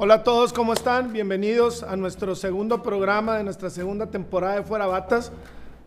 [0.00, 1.12] Hola a todos, ¿cómo están?
[1.12, 5.32] Bienvenidos a nuestro segundo programa de nuestra segunda temporada de Fuera Batas.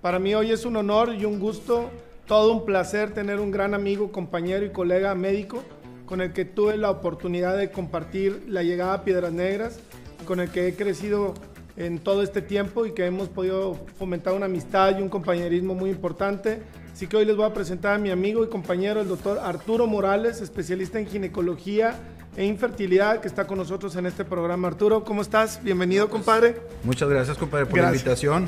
[0.02, 1.90] Para mí hoy es un honor y un gusto,
[2.26, 5.64] todo un placer tener un gran amigo, compañero y colega médico
[6.06, 9.80] con el que tuve la oportunidad de compartir la llegada a Piedras Negras,
[10.28, 11.34] con el que he crecido
[11.78, 15.90] en todo este tiempo y que hemos podido fomentar una amistad y un compañerismo muy
[15.90, 16.62] importante.
[16.92, 19.88] Así que hoy les voy a presentar a mi amigo y compañero, el doctor Arturo
[19.88, 21.96] Morales, especialista en ginecología
[22.36, 24.68] e infertilidad que está con nosotros en este programa.
[24.68, 25.62] Arturo, ¿cómo estás?
[25.64, 26.56] Bienvenido, compadre.
[26.84, 28.48] Muchas gracias, compadre, por la invitación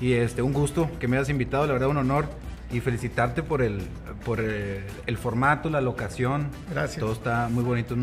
[0.00, 2.26] y este un gusto que me hayas invitado, la verdad un honor
[2.72, 3.82] y felicitarte por el
[4.24, 6.48] por el, formato, la locación.
[6.70, 7.00] Gracias.
[7.00, 7.96] Todo está muy bonito.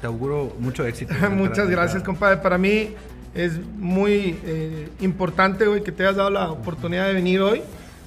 [0.00, 1.14] Te auguro mucho éxito.
[1.30, 2.36] Muchas gracias, compadre.
[2.36, 2.90] Para mí
[3.34, 7.62] es muy eh, importante hoy que te hayas dado la oportunidad de venir hoy.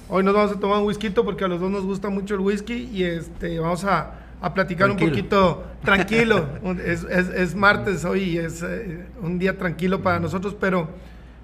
[0.08, 2.40] Hoy nos vamos a tomar un whisky porque a los dos nos gusta mucho el
[2.40, 6.48] whisky y este vamos a a platicar un poquito tranquilo.
[6.84, 10.88] es, es, martes hoy y es eh, un día tranquilo para nosotros, pero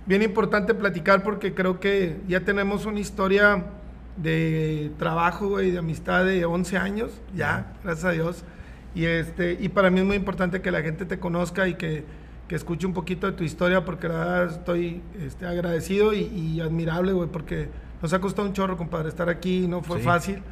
[0.06, 3.64] bien importante platicar porque creo que ya tenemos una historia
[4.16, 8.44] de trabajo y de amistad de 11 años, ya, gracias a Dios.
[8.94, 12.04] Y, este, y para mí es muy importante que la gente te conozca y que,
[12.48, 17.12] que escuche un poquito de tu historia porque la verdad estoy este, agradecido y, admirable,
[17.12, 17.68] güey, porque
[18.00, 20.42] nos ha costado un chorro, compadre, estar aquí, no fue fácil.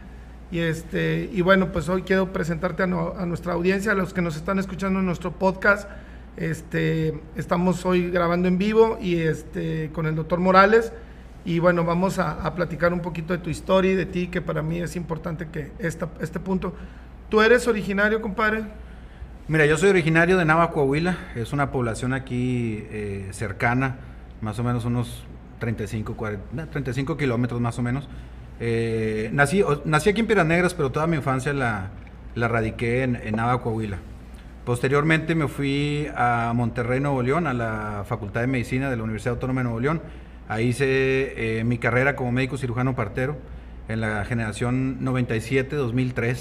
[0.54, 4.36] Y, este, y bueno, pues hoy quiero presentarte a, nuestra audiencia, a los que nos
[4.36, 5.90] están escuchando en nuestro podcast.
[6.36, 10.92] Este, estamos hoy grabando en vivo y este, con el doctor Morales.
[11.44, 14.62] Y bueno, vamos a, platicar un poquito de tu historia y de ti, que para
[14.62, 16.72] mí es importante que este punto.
[17.30, 18.62] ¿Tú eres originario, compadre?
[19.48, 21.18] Mira, yo soy originario de Nava, Coahuila.
[21.34, 23.96] Es una población aquí eh, cercana,
[24.40, 25.24] más o menos unos
[25.58, 28.08] 35, 40, 35 kilómetros más o menos.
[28.60, 31.90] Eh, nací, nací aquí en Piedras Negras, pero toda mi infancia la,
[32.34, 33.98] la radiqué en, en Nava, Coahuila.
[34.64, 39.34] Posteriormente me fui a Monterrey, Nuevo León, a la Facultad de Medicina de la Universidad
[39.34, 40.00] Autónoma de Nuevo León.
[40.48, 43.36] Ahí hice eh, mi carrera como médico cirujano partero
[43.88, 46.34] en la generación 97-2003.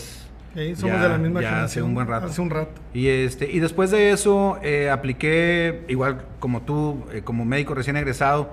[0.56, 1.66] Sí, somos de la misma generación.
[1.66, 2.28] Hace un buen rato.
[2.28, 2.81] Hace un rato.
[2.94, 8.51] Y, este, y después de eso eh, apliqué, igual como tú, como médico recién egresado,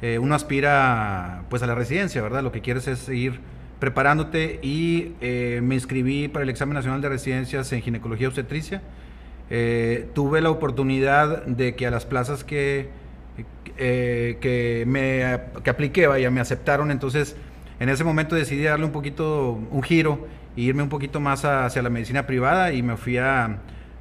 [0.00, 2.42] eh, uno aspira pues a la residencia, ¿verdad?
[2.42, 3.40] Lo que quieres es seguir
[3.80, 8.82] preparándote y eh, me inscribí para el examen nacional de residencias en ginecología obstetricia.
[9.50, 12.88] Eh, tuve la oportunidad de que a las plazas que,
[13.76, 17.36] que, me, que apliqué, vaya, me aceptaron, entonces
[17.80, 20.26] en ese momento decidí darle un poquito, un giro
[20.56, 23.58] e irme un poquito más hacia la medicina privada y me fui a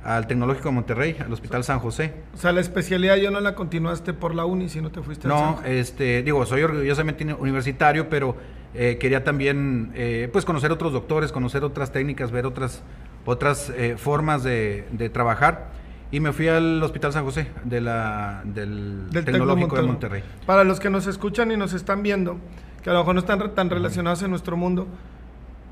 [0.07, 2.13] al Tecnológico de Monterrey, al Hospital San José.
[2.34, 5.28] O sea, la especialidad ya no la continuaste por la uni, si no te fuiste
[5.28, 8.38] No, este, digo, soy orgullosamente universitario, pero
[8.73, 12.84] eh, quería también, eh, pues, conocer otros doctores, conocer otras técnicas, ver otras,
[13.25, 15.72] otras eh, formas de, trabajar.
[16.09, 20.24] Y me fui al Hospital San José de la, del, Tecnológico de Monterrey.
[20.45, 22.38] Para los que nos escuchan y nos están viendo,
[22.81, 24.88] que a lo mejor no están tan relacionados en nuestro mundo,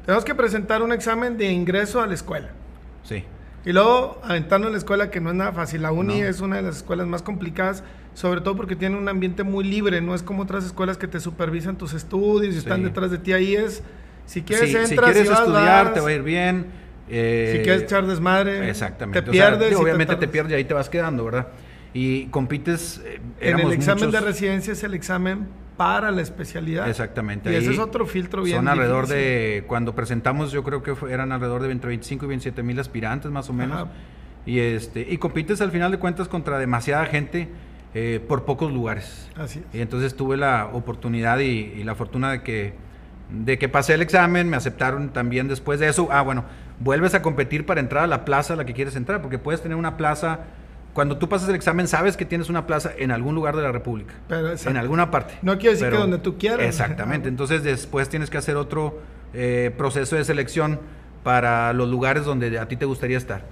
[0.05, 2.49] tenemos que presentar un examen de ingreso a la escuela.
[3.03, 3.23] Sí.
[3.65, 5.81] Y luego aventarnos en la escuela, que no es nada fácil.
[5.81, 7.83] La uni es una de las escuelas más complicadas,
[8.13, 10.01] sobre todo porque tiene un ambiente muy libre.
[10.01, 13.33] No es como otras escuelas que te supervisan tus estudios y están detrás de ti.
[13.33, 13.81] Ahí es,
[14.27, 16.67] si quieres entrar entras, si quieres estudiar, te va a ir bien.
[17.09, 19.21] Eh, si quieres echar desmadre, exactamente.
[19.23, 19.75] te pierdes.
[19.75, 21.47] obviamente te, pierdes y ahí te vas quedando, ¿verdad?
[21.91, 23.01] Y compites.
[23.03, 25.47] Eh, en el examen de residencia es el examen
[25.77, 26.89] para la especialidad.
[26.89, 27.51] Exactamente.
[27.51, 31.31] Y ese es otro filtro bien Son alrededor de, cuando presentamos yo creo que eran
[31.31, 33.87] alrededor de entre 25 y 27 mil aspirantes más o menos.
[34.45, 37.49] Y, este, y compites al final de cuentas contra demasiada gente
[37.93, 39.29] eh, por pocos lugares.
[39.35, 42.73] Así Y entonces tuve la oportunidad y, la fortuna de que,
[43.31, 46.09] de que pasé el examen, me aceptaron también después de eso.
[46.11, 46.45] Ah, bueno,
[46.79, 49.61] vuelves a competir para entrar a la plaza a la que quieres entrar, porque puedes
[49.61, 50.41] tener una plaza
[50.95, 53.73] cuando tú pasas el examen, sabes que tienes una plaza en algún lugar de la
[53.73, 54.13] República.
[54.29, 55.33] en alguna parte.
[55.41, 56.65] No quiere decir que donde tú quieras.
[56.65, 57.27] Exactamente.
[57.27, 59.01] Entonces, después tienes que hacer otro
[59.33, 60.79] eh, proceso de selección
[61.21, 63.43] para los lugares donde a ti te gustaría estar.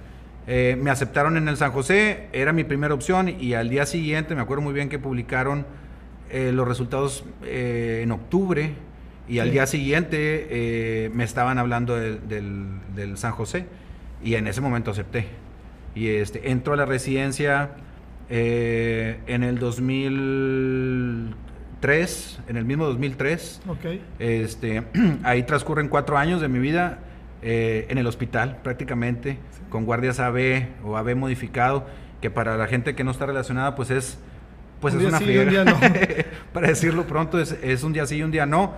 [0.46, 4.34] Eh, me aceptaron en el San José, era mi primera opción, y al día siguiente,
[4.34, 5.66] me acuerdo muy bien que publicaron
[6.30, 8.72] eh, los resultados en octubre,
[9.28, 13.66] y al día siguiente me estaban hablando del San José,
[14.22, 15.43] y en ese momento acepté.
[15.94, 17.70] Y este, entro a la residencia
[18.30, 23.60] eh, en el 2003, en el mismo 2003.
[23.68, 24.02] Okay.
[24.18, 24.82] Este,
[25.24, 27.00] ahí transcurren cuatro años de mi vida
[27.42, 29.36] eh, en el hospital, prácticamente,
[29.68, 31.84] con guardias AB o AB modificado,
[32.22, 34.18] que para la gente que no está relacionada, pues es,
[34.80, 35.26] pues es una sí,
[35.64, 35.78] no.
[36.54, 38.72] para decirlo pronto, es, es, un día sí y un día no.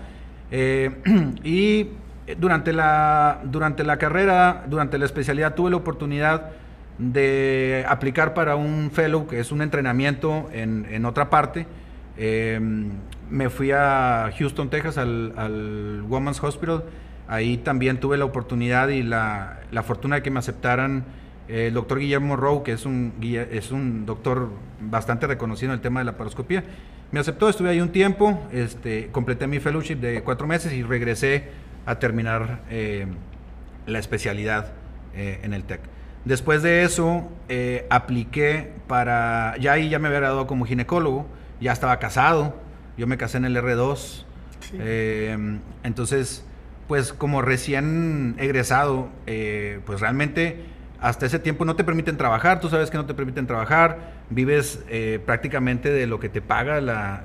[0.50, 0.90] Eh,
[1.44, 1.90] y
[2.38, 6.50] durante la, durante la carrera, durante la especialidad, tuve la oportunidad
[6.98, 11.66] de aplicar para un fellow, que es un entrenamiento en, en otra parte.
[12.16, 12.90] Em,
[13.30, 16.84] me fui a Houston, Texas, al, al, Women's Hospital.
[17.28, 21.04] Ahí también tuve la oportunidad y la, la fortuna de que me aceptaran
[21.48, 24.50] el doctor Guillermo Rowe, que es un, es un doctor
[24.80, 26.64] bastante reconocido en el tema de la paroscopía.
[27.12, 31.44] Me aceptó, estuve ahí un tiempo, este, completé mi fellowship de cuatro meses y regresé
[31.84, 33.06] a terminar eh,
[33.86, 34.72] la especialidad
[35.14, 35.80] eh, en el TEC.
[36.26, 41.26] Después de eso, eh, apliqué para, ya ahí ya me había graduado como ginecólogo,
[41.58, 42.54] ya estaba casado,
[42.98, 44.24] yo me casé en el R2,
[45.82, 46.44] entonces,
[46.88, 49.08] pues como recién egresado,
[49.86, 50.66] pues realmente
[51.00, 54.82] hasta ese tiempo no te permiten trabajar, tú sabes que no te permiten trabajar, vives
[54.88, 57.22] eh, prácticamente de lo que te paga la,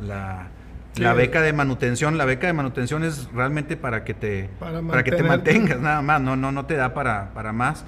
[0.97, 2.18] la, beca de manutención.
[2.18, 6.21] La beca de manutención es realmente para que te, para, que te mantengas, nada más,
[6.21, 7.86] no, no, no te da para, para más.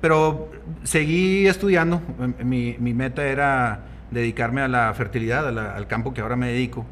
[0.00, 0.50] Pero
[0.82, 2.00] seguí estudiando,
[2.42, 6.86] mi, mi meta era dedicarme a la fertilidad, al campo que ahora me dedico.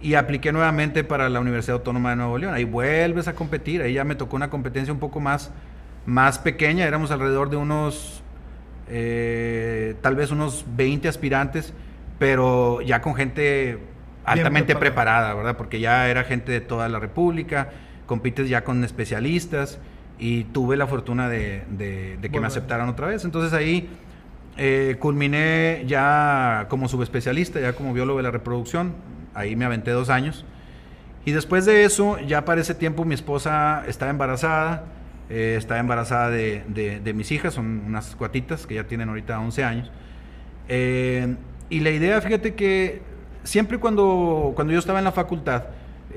[0.00, 2.54] Y apliqué nuevamente para la Universidad Autónoma de Nuevo León.
[2.54, 5.50] Ahí vuelves a competir, ahí ya me tocó una competencia un poco más
[6.06, 8.22] más pequeña, éramos alrededor de unos,
[8.88, 11.72] eh, tal vez unos 20 aspirantes,
[12.18, 13.78] pero ya con gente
[14.24, 15.34] altamente preparada.
[15.34, 15.56] ¿verdad?
[15.56, 17.70] Porque ya era gente de toda la República,
[18.06, 19.78] compites ya con especialistas
[20.18, 23.24] y tuve la fortuna de, que me aceptaran otra vez.
[23.24, 23.88] Entonces ahí
[24.56, 28.94] eh, culminé ya como subespecialista, ya como biólogo de la reproducción,
[29.34, 30.44] ahí me aventé dos años.
[31.24, 34.84] Y después de eso, ya para ese tiempo mi esposa estaba embarazada,
[35.30, 39.90] eh, estaba embarazada de, mis hijas, son unas cuatitas que ya tienen ahorita 11 años.
[40.68, 41.34] Eh,
[41.70, 43.02] y la idea, fíjate que
[43.42, 45.64] siempre cuando, cuando yo estaba en la facultad,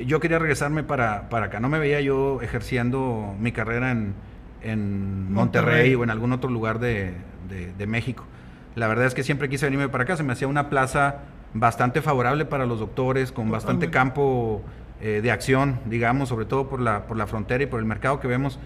[0.06, 1.60] yo quería regresarme para, para acá.
[1.60, 4.14] No me veía yo ejerciendo mi carrera en,
[4.62, 7.14] en Monterrey, o en algún otro lugar de,
[7.48, 8.26] de, México.
[8.76, 10.18] La verdad es que siempre quise venirme para acá.
[10.18, 11.20] Se me hacía una plaza
[11.54, 14.62] bastante favorable para los doctores, con bastante campo
[15.02, 18.20] eh, de acción, digamos, sobre todo por la, por la frontera y por el mercado
[18.20, 18.60] que vemos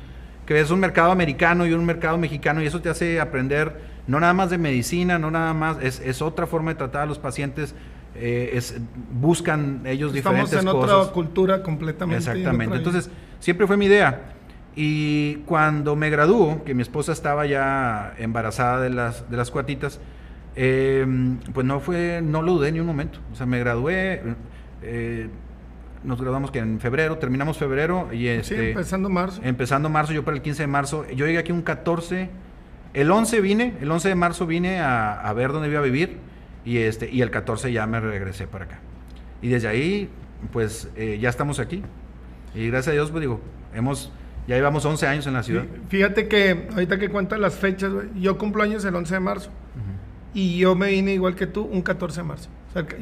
[0.45, 4.19] que es un mercado americano y un mercado mexicano y eso te hace aprender no
[4.19, 7.75] nada más de medicina, no nada más, es, otra forma de tratar a los pacientes,
[8.15, 8.79] eh, es,
[9.13, 10.59] buscan ellos diferentes cosas.
[10.59, 12.17] Estamos en otra cultura completamente.
[12.17, 13.09] Exactamente, entonces
[13.39, 14.33] siempre fue mi idea.
[14.75, 19.99] Y cuando me graduó, que mi esposa estaba ya embarazada de las, de las cuatitas,
[20.55, 21.05] eh,
[21.53, 23.19] pues no fue, no lo dudé ni un momento.
[23.31, 24.21] O sea, me gradué,
[24.81, 25.29] eh,
[26.03, 29.41] nos graduamos que en febrero, terminamos febrero y este, sí, empezando marzo.
[29.43, 32.29] Empezando marzo, yo para el 15 de marzo, yo llegué aquí un 14,
[32.93, 36.17] el 11 vine, el 11 de marzo vine a, ver dónde iba a vivir
[36.65, 38.79] y este y el 14 ya me regresé para acá.
[39.41, 40.09] Y desde ahí
[40.51, 41.83] pues eh, ya estamos aquí.
[42.53, 43.39] Y gracias a Dios pues digo,
[43.73, 44.11] hemos
[44.47, 45.65] ya llevamos 11 años en la ciudad.
[45.89, 49.51] Fíjate que ahorita que cuentas las fechas, yo cumplo años el 11 de marzo.
[50.33, 52.49] Y yo me vine igual que tú un 14 de marzo.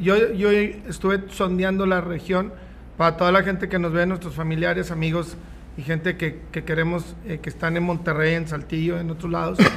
[0.00, 2.52] yo, yo estuve sondeando la región
[2.96, 5.36] para toda la gente que nos ve, nuestros familiares, amigos
[5.76, 9.58] y gente que, queremos, eh, que están en Monterrey, en Saltillo, en otros lados.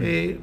[0.00, 0.40] Eh,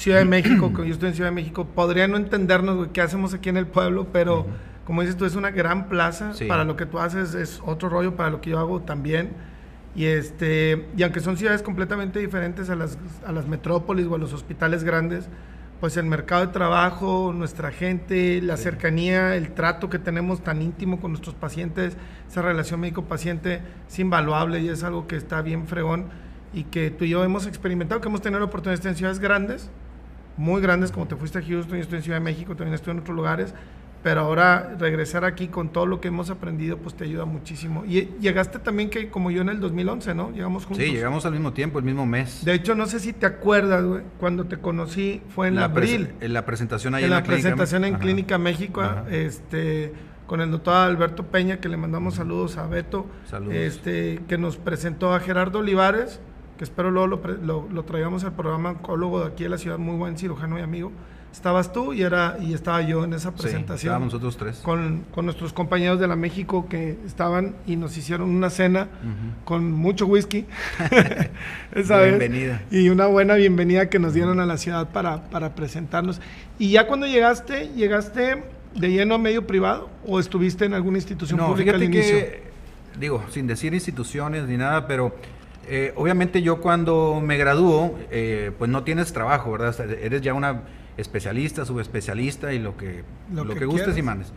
[0.00, 3.50] ciudad de México, yo estoy en Ciudad de México, podría no entendernos qué hacemos aquí
[3.50, 4.46] en el pueblo, pero
[4.84, 6.32] como dices tú, es una gran plaza.
[6.48, 9.30] Para lo que tú haces es otro rollo, para lo que yo hago también.
[9.94, 14.18] Y, este, y aunque son ciudades completamente diferentes a las, a las metrópolis o a
[14.18, 15.28] los hospitales grandes,
[15.80, 21.00] pues el mercado de trabajo, nuestra gente, la cercanía, el trato que tenemos tan íntimo
[21.00, 21.96] con nuestros pacientes,
[22.28, 26.06] esa relación médico-paciente es invaluable y es algo que está bien fregón
[26.52, 28.96] y que tú y yo hemos experimentado, que hemos tenido la oportunidad de estar en
[28.96, 29.70] ciudades grandes,
[30.40, 32.92] muy grandes, como te fuiste a Houston, yo estoy en Ciudad de México, también estoy
[32.92, 33.54] en otros lugares,
[34.02, 37.84] pero ahora regresar aquí con todo lo que hemos aprendido, pues te ayuda muchísimo.
[37.84, 40.30] Y llegaste también que como yo en el 2011, ¿no?
[40.30, 40.82] Llegamos juntos.
[40.82, 42.42] Sí, llegamos al mismo tiempo, el mismo mes.
[42.42, 46.14] De hecho, no sé si te acuerdas, güey, cuando te conocí fue en abril.
[46.20, 49.92] En la presentación ahí en, la, presentación en Clínica México, este
[50.26, 53.56] con el doctor Alberto Peña, que le mandamos saludos a Beto, saludos.
[53.56, 56.20] este que nos presentó a Gerardo Olivares,
[56.60, 59.96] que espero luego lo, lo, traigamos al programa oncólogo de aquí de la ciudad, muy
[59.96, 60.92] buen cirujano y amigo
[61.32, 63.96] estabas tú y era y estaba yo en esa presentación.
[63.96, 64.58] Sí, nosotros tres.
[64.58, 68.88] Con, con, nuestros compañeros de la México que estaban y nos hicieron una cena
[69.46, 70.44] con mucho whisky.
[71.74, 72.60] esa bienvenida.
[72.70, 76.20] Y una buena bienvenida que nos dieron a la ciudad para, para presentarnos.
[76.58, 81.38] Y ya cuando llegaste, ¿llegaste de lleno a medio privado o estuviste en alguna institución
[81.38, 82.16] no, pública al inicio?
[82.16, 82.42] Que,
[82.98, 85.14] digo, sin decir instituciones ni nada, pero
[85.70, 89.78] eh, obviamente yo cuando me graduó, eh, pues no tienes trabajo, ¿verdad?
[90.02, 90.62] Eres ya una
[90.96, 94.32] especialista, subespecialista y lo que, lo, que, gustes y mandes.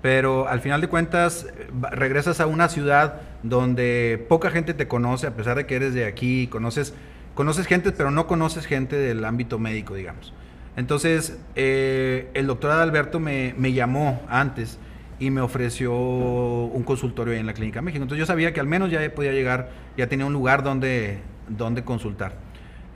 [0.00, 1.46] Pero al final de cuentas
[1.90, 6.06] regresas a una ciudad donde poca gente te conoce, a pesar de que eres de
[6.06, 6.94] aquí, conoces
[7.34, 10.32] conoces gente, pero no conoces gente del ámbito médico, digamos.
[10.76, 14.78] Entonces, eh, el doctor Adalberto me, me, llamó antes
[15.18, 18.02] y me ofreció un consultorio en la Clínica México.
[18.02, 21.84] Entonces yo sabía que al menos ya podía llegar, ya tenía un lugar donde, donde
[21.84, 22.36] consultar.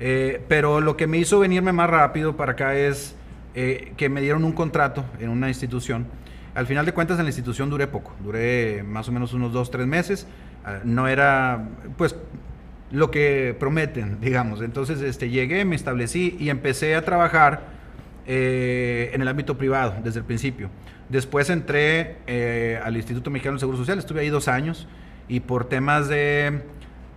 [0.00, 3.16] Eh, pero lo que me hizo venirme más rápido para acá es
[3.54, 6.06] eh, que me dieron un contrato en una institución.
[6.54, 9.70] Al final de cuentas en la institución duré poco, duré más o menos unos dos,
[9.70, 10.26] tres meses.
[10.64, 12.14] Ah, no era, pues,
[12.90, 14.60] lo que prometen, digamos.
[14.62, 17.62] Entonces este, llegué, me establecí y empecé a trabajar
[18.26, 20.70] eh, en el ámbito privado desde el principio.
[21.08, 24.86] Después entré eh, al Instituto Mexicano de Seguro Social, estuve ahí dos años
[25.28, 26.62] y por temas de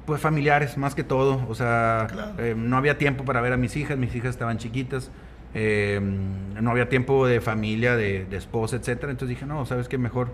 [0.05, 3.75] pues familiares más que todo, o sea, eh, no había tiempo para ver a mis
[3.75, 5.11] hijas, mis hijas estaban chiquitas,
[5.53, 9.11] no había tiempo de familia, de, de esposa, etcétera.
[9.11, 10.29] Entonces dije, no, sabes qué mejor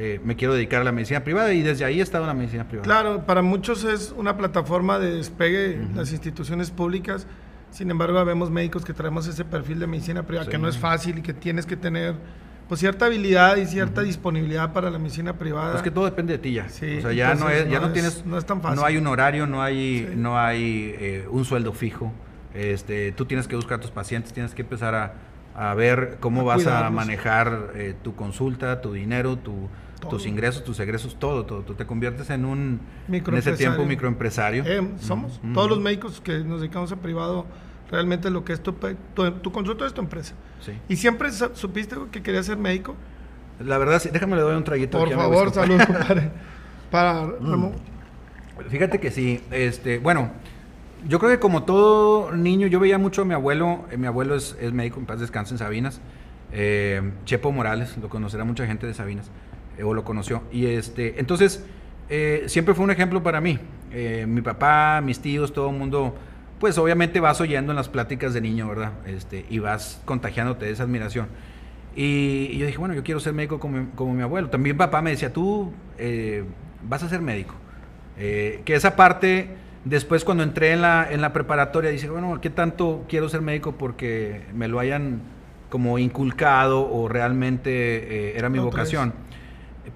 [0.00, 2.34] eh, me quiero dedicar a la medicina privada y desde ahí he estado en la
[2.34, 2.84] medicina privada.
[2.84, 7.26] Claro, para muchos es una plataforma de despegue las instituciones públicas.
[7.72, 11.18] Sin embargo, vemos médicos que traemos ese perfil de medicina privada que no es fácil
[11.18, 12.14] y que tienes que tener
[12.68, 15.76] pues cierta habilidad y cierta disponibilidad para la medicina privada.
[15.76, 16.66] Es que todo depende de ti ya.
[16.66, 18.78] o sea, ya no es, ya no, tienes no es tan fácil.
[18.78, 22.12] No hay un horario, no hay no hay eh, un sueldo fijo.
[22.54, 25.14] Este, tú tienes que buscar a tus pacientes, tienes que empezar a,
[25.54, 29.68] a ver cómo vas a manejar eh, tu consulta, tu dinero, tu
[30.06, 31.62] tus ingresos, tus egresos, todo, todo.
[31.62, 34.64] Tú te conviertes en un, en ese tiempo, microempresario.
[34.66, 35.40] Eh, somos.
[35.54, 37.46] Todos los médicos que nos dedicamos a privado,
[37.90, 40.34] realmente lo que es tu, tu, consulta es tu empresa.
[40.60, 40.72] Sí.
[40.88, 42.94] ¿Y siempre supiste que querías ser médico?
[43.64, 44.10] La verdad, sí.
[44.12, 44.98] Déjame le doy un traguito.
[44.98, 46.30] Por favor, saludos, compadre.
[46.90, 47.72] Para, mm.
[48.68, 49.40] Fíjate que sí.
[49.50, 50.30] Este, bueno,
[51.06, 53.84] yo creo que como todo niño, yo veía mucho a mi abuelo.
[53.90, 56.00] Eh, mi abuelo es, es, médico, en paz descanse en Sabinas.
[56.52, 59.30] Eh, Chepo Morales, lo conocerá mucha gente de Sabinas.
[59.76, 60.42] Eh, o lo conoció.
[60.50, 61.64] Y este, entonces,
[62.08, 63.58] eh, siempre fue un ejemplo para mí.
[63.90, 66.14] Mi papá, mis tíos, todo el mundo,
[66.60, 68.92] pues obviamente vas oyendo en las pláticas de niño, ¿verdad?
[69.06, 71.28] Este, y vas contagiándote de esa admiración.
[71.94, 74.50] Y, yo dije, bueno, yo quiero ser médico como, como mi abuelo.
[74.50, 75.72] También papá me decía, tú
[76.82, 77.54] vas a ser médico.
[78.16, 83.04] que esa parte, después cuando entré en la, en la preparatoria, dice, bueno, ¿qué tanto
[83.08, 85.22] quiero ser médico porque me lo hayan
[85.70, 89.12] como inculcado o realmente era mi vocación?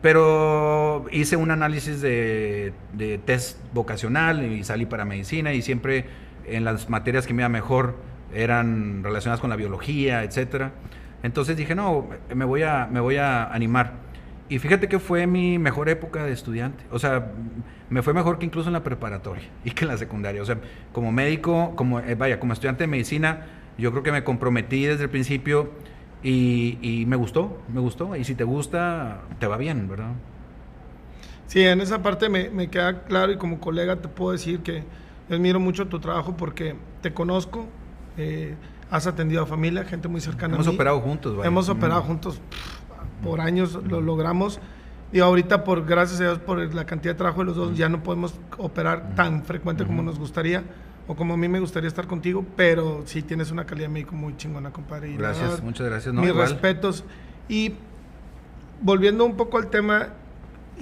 [0.00, 2.72] Pero hice un análisis de,
[3.24, 6.06] test vocacional y salí para medicina y siempre
[6.46, 7.96] en las materias que me iba mejor
[8.34, 10.72] eran relacionadas con la biología, etcétera.
[11.22, 13.92] Entonces dije, no, me voy a, me voy a animar.
[14.48, 16.84] Y fíjate que fue mi mejor época de estudiante.
[16.90, 17.32] O sea,
[17.88, 20.42] me fue mejor que incluso en la preparatoria y que en la secundaria.
[20.42, 20.58] O sea,
[20.92, 23.46] como médico, como, eh, vaya, como estudiante de medicina,
[23.78, 25.70] yo creo que me comprometí desde el principio
[26.22, 28.14] y, me gustó, me gustó.
[28.16, 30.12] Y si te gusta, te va bien, ¿verdad?
[31.46, 34.84] Sí, en esa parte me, queda claro y como colega te puedo decir que
[35.36, 37.66] admiro mucho tu trabajo porque te conozco,
[38.16, 38.54] eh,
[38.90, 40.76] has atendido a familia, gente muy cercana Hemos a mí.
[40.76, 41.48] operado juntos, ¿vale?
[41.48, 42.40] Hemos operado juntos
[43.22, 44.60] por años, lo logramos.
[45.12, 47.88] Y ahorita, por gracias a Dios, por la cantidad de trabajo de los dos, ya
[47.88, 50.64] no podemos operar tan frecuente como nos gustaría
[51.06, 54.36] o como a mí me gustaría estar contigo, pero sí tienes una calidad médico muy
[54.36, 55.14] chingona, compadre.
[55.16, 56.14] gracias, muchas gracias.
[56.14, 57.04] mis respetos.
[57.48, 57.74] Y
[58.80, 60.08] volviendo un poco al tema,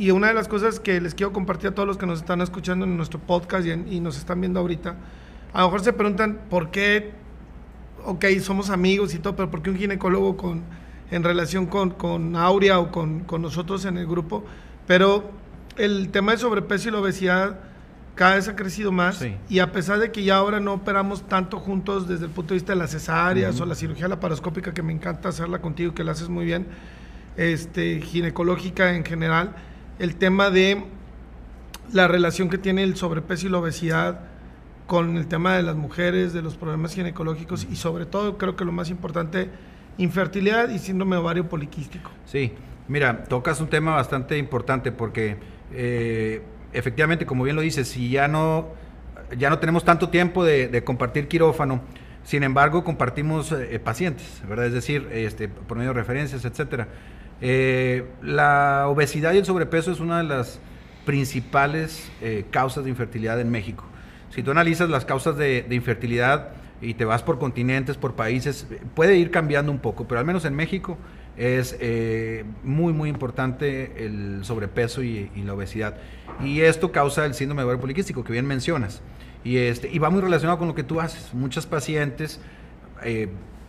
[0.00, 2.40] y una de las cosas que les quiero compartir a todos los que nos están
[2.40, 4.96] escuchando en nuestro podcast y, nos están viendo ahorita,
[5.52, 7.12] a lo mejor se preguntan por qué,
[8.06, 10.62] ok, somos amigos y todo, pero por qué un ginecólogo con,
[11.10, 14.42] en relación con, con Aurea o con, con nosotros en el grupo.
[14.86, 15.32] Pero
[15.76, 17.60] el tema de sobrepeso y la obesidad
[18.14, 21.58] cada vez ha crecido más y a pesar de que ya ahora no operamos tanto
[21.58, 24.94] juntos desde el punto de vista de las cesáreas o la cirugía laparoscópica, que me
[24.94, 26.66] encanta hacerla contigo, que la haces muy bien,
[27.36, 29.54] este, ginecológica en general,
[30.00, 30.84] el tema de
[31.92, 34.20] la relación que tiene el sobrepeso y la obesidad
[34.86, 38.64] con el tema de las mujeres, de los problemas ginecológicos y sobre todo creo que
[38.64, 39.48] lo más importante,
[39.98, 42.10] infertilidad y síndrome ovario poliquístico.
[42.26, 42.52] Sí,
[42.88, 45.36] mira, tocas un tema bastante importante porque...
[45.72, 46.42] Eh,
[46.72, 48.68] efectivamente, como bien lo dices, si ya no,
[49.36, 51.82] ya no tenemos tanto tiempo de, compartir quirófano,
[52.24, 54.66] sin embargo, compartimos eh, pacientes, ¿verdad?
[54.66, 56.88] Es decir, este, por medio de referencias, etcétera.
[57.40, 60.60] Eh, la obesidad y el sobrepeso es una de las
[61.06, 63.84] principales eh, causas de infertilidad en México.
[64.30, 69.16] Si tú analizas las causas de, infertilidad y te vas por continentes, por países, puede
[69.16, 70.98] ir cambiando un poco, pero al menos en México
[71.36, 75.96] es eh, muy, muy importante el sobrepeso y, la obesidad.
[76.44, 79.02] Y esto causa el síndrome de ovario poliquístico, que bien mencionas.
[79.42, 81.32] Y, este, y va muy relacionado con lo que tú haces.
[81.32, 82.40] Muchas pacientes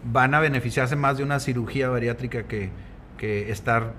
[0.04, 2.70] van a beneficiarse más de una cirugía bariátrica que,
[3.22, 3.94] que estar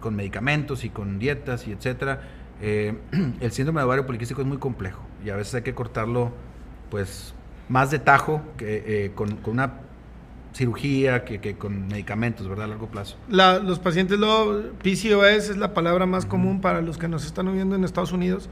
[0.00, 2.22] con medicamentos y con dietas y etcétera.
[2.60, 2.98] Eh,
[3.40, 6.32] el síndrome de ovario poliquístico es muy complejo y a veces hay que cortarlo
[6.90, 7.32] pues
[7.68, 9.74] más de tajo que, eh, con, una
[10.52, 12.64] cirugía que, con medicamentos, ¿verdad?
[12.64, 13.16] A largo plazo.
[13.28, 17.76] los pacientes, lo, PCOS es la palabra más común para los que nos están viendo
[17.76, 18.50] en Estados Unidos.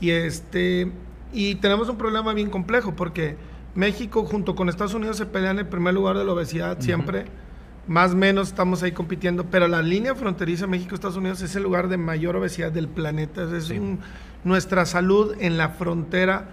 [0.00, 0.90] Y, este,
[1.34, 3.36] y tenemos un problema bien complejo porque
[3.74, 7.26] México junto con Estados Unidos se pelean en el primer lugar de la obesidad siempre.
[7.86, 11.88] Más o menos estamos ahí compitiendo, pero la línea fronteriza México-Estados Unidos es el lugar
[11.88, 13.42] de mayor obesidad del planeta.
[13.56, 13.72] Es
[14.42, 16.48] nuestra salud en la frontera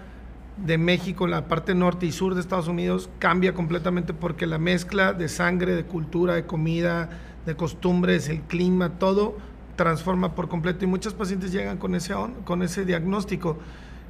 [0.56, 4.58] de México, en la parte norte y sur de Estados Unidos, cambia completamente porque la
[4.58, 7.08] mezcla de sangre, de cultura, de comida,
[7.46, 9.36] de costumbres, el clima, todo
[9.76, 13.58] transforma por completo y muchos pacientes llegan con ese, con ese diagnóstico.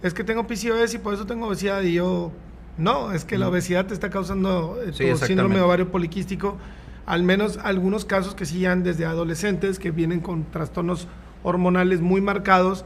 [0.02, 2.32] Es que tengo PCOS y por eso tengo obesidad y yo,
[2.76, 6.58] no, es que la obesidad te está causando eh, tu síndrome de ovario poliquístico.
[7.06, 11.09] Al menos algunos casos que sí han desde adolescentes que vienen con trastornos
[11.42, 12.85] hormonales muy marcados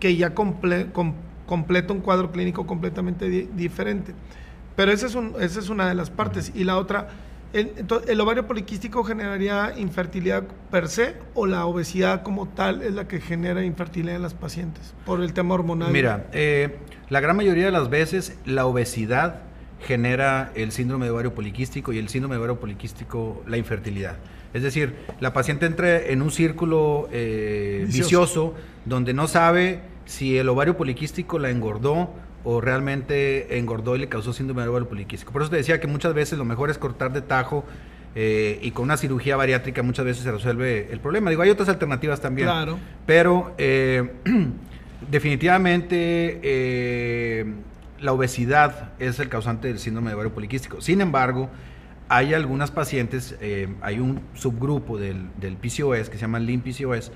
[0.00, 0.88] que ya comple
[1.46, 4.12] completa un cuadro clínico completamente diferente.
[4.74, 6.52] Pero esa es, una de las partes.
[6.54, 7.08] Y la otra,
[7.52, 7.72] el,
[8.06, 13.20] ¿el ovario poliquístico generaría infertilidad per se o la obesidad como tal es la que
[13.20, 15.92] genera infertilidad en las pacientes por el tema hormonal?
[15.92, 16.76] Mira, eh,
[17.08, 19.42] la gran mayoría de las veces la obesidad
[19.80, 24.16] genera el síndrome de ovario poliquístico y el síndrome de ovario poliquístico la infertilidad.
[24.54, 28.54] Es decir, la paciente entra en un círculo eh, vicioso
[28.84, 32.14] donde no sabe si el ovario poliquístico la engordó
[32.44, 35.32] o realmente engordó y le causó síndrome de ovario poliquístico.
[35.32, 37.64] Por eso te decía que muchas veces lo mejor es cortar de tajo
[38.14, 41.28] eh, y con una cirugía bariátrica muchas veces se resuelve el problema.
[41.28, 42.48] Digo, hay otras alternativas también.
[42.48, 42.78] Claro.
[43.04, 44.10] Pero eh,
[45.10, 46.40] definitivamente
[48.00, 50.80] la obesidad es el causante del síndrome de ovario poliquístico.
[50.80, 51.50] Sin embargo,
[52.08, 53.36] hay algunas pacientes,
[53.80, 57.10] hay un subgrupo del, del PCOS que se llama Lean PCOS,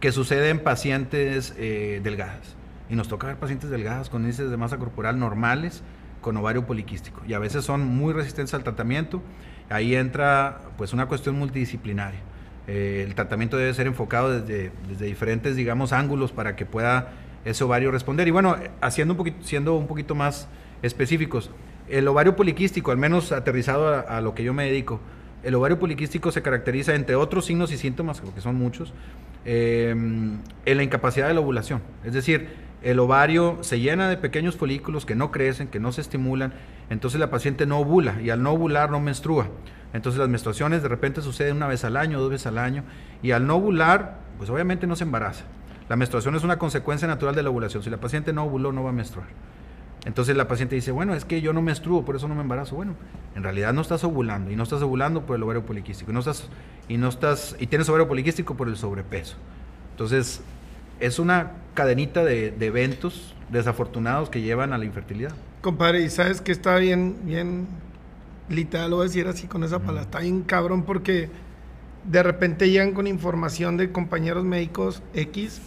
[0.00, 2.56] que sucede en pacientes eh, delgadas.
[2.88, 5.82] Y nos toca ver pacientes delgadas con índices de masa corporal normales
[6.20, 7.22] con ovario poliquístico.
[7.26, 9.22] Y a veces son muy resistentes al tratamiento.
[9.68, 12.20] Ahí entra pues una cuestión multidisciplinaria.
[12.66, 17.12] Eh, el tratamiento debe ser enfocado desde, desde, diferentes, digamos, ángulos para que pueda
[17.44, 18.28] ese ovario responder.
[18.28, 20.48] Y bueno, haciendo un poquito, siendo un poquito más
[20.82, 21.50] específicos,
[21.88, 25.00] el ovario poliquístico, al menos aterrizado a, lo que yo me dedico,
[25.42, 28.92] el ovario poliquístico se caracteriza, entre otros signos y síntomas, porque son muchos,
[29.46, 31.80] Em, en la incapacidad de la ovulación.
[32.04, 32.48] Es decir,
[32.82, 36.52] el ovario se llena de pequeños folículos que no crecen, que no se estimulan,
[36.90, 39.48] entonces la paciente no ovula y al no ovular no menstrua.
[39.94, 42.84] Entonces las menstruaciones de repente suceden una vez al año, dos veces al año,
[43.22, 45.44] y al no ovular, pues obviamente no se embaraza.
[45.90, 47.82] La menstruación es una consecuencia natural de la ovulación.
[47.82, 49.26] Si la paciente no ovuló, no va a menstruar.
[50.04, 52.76] Entonces la paciente dice, bueno, es que yo no menstruo, por eso no me embarazo.
[52.76, 52.94] Bueno,
[53.34, 56.20] en realidad no estás ovulando y no estás ovulando por el ovario poliquístico y no
[56.20, 56.48] estás
[56.86, 59.34] y no estás y tienes ovario poliquístico por el sobrepeso.
[59.90, 60.42] Entonces,
[61.00, 65.32] es una cadenita de, eventos desafortunados que llevan a la infertilidad.
[65.60, 67.66] Compadre, y sabes que está bien bien
[68.48, 71.30] literal lo voy a decir así con esa palabra, está bien cabrón porque
[72.04, 75.60] de repente llegan con información de compañeros médicos X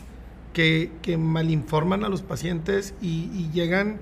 [0.54, 4.00] que, que malinforman a los pacientes y llegan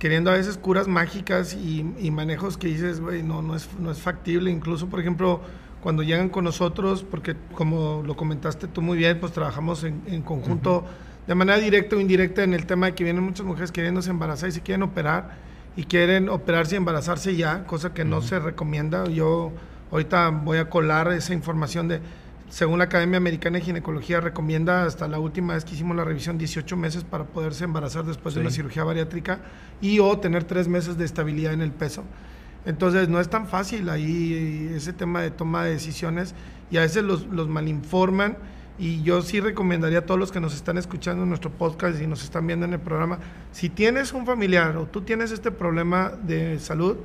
[0.00, 3.98] queriendo a veces curas mágicas y, manejos que dices, güey, no, no es, no es
[3.98, 4.50] factible.
[4.50, 5.42] Incluso, por ejemplo,
[5.82, 10.86] cuando llegan con nosotros, porque como lo comentaste tú muy bien, pues trabajamos en, conjunto
[11.26, 14.48] de manera directa o indirecta en el tema de que vienen muchas mujeres queriéndose embarazar
[14.48, 15.36] y se quieren operar
[15.76, 19.04] y quieren operarse y embarazarse ya, cosa que no se recomienda.
[19.04, 19.52] Yo
[19.92, 22.00] ahorita voy a colar esa información de
[22.50, 26.36] según la Academia Americana de Ginecología, recomienda hasta la última vez que hicimos la revisión
[26.36, 29.38] 18 meses para poderse embarazar después de una cirugía bariátrica
[29.80, 32.02] y o tener tres meses de estabilidad en el peso.
[32.66, 36.34] Entonces no es tan fácil ahí ese tema de toma de decisiones
[36.72, 38.36] y a veces los, los malinforman
[38.80, 42.08] y yo sí recomendaría a todos los que nos están escuchando en nuestro podcast y
[42.08, 43.20] nos están viendo en el programa,
[43.52, 46.96] si tienes un familiar o tú tienes este problema de salud,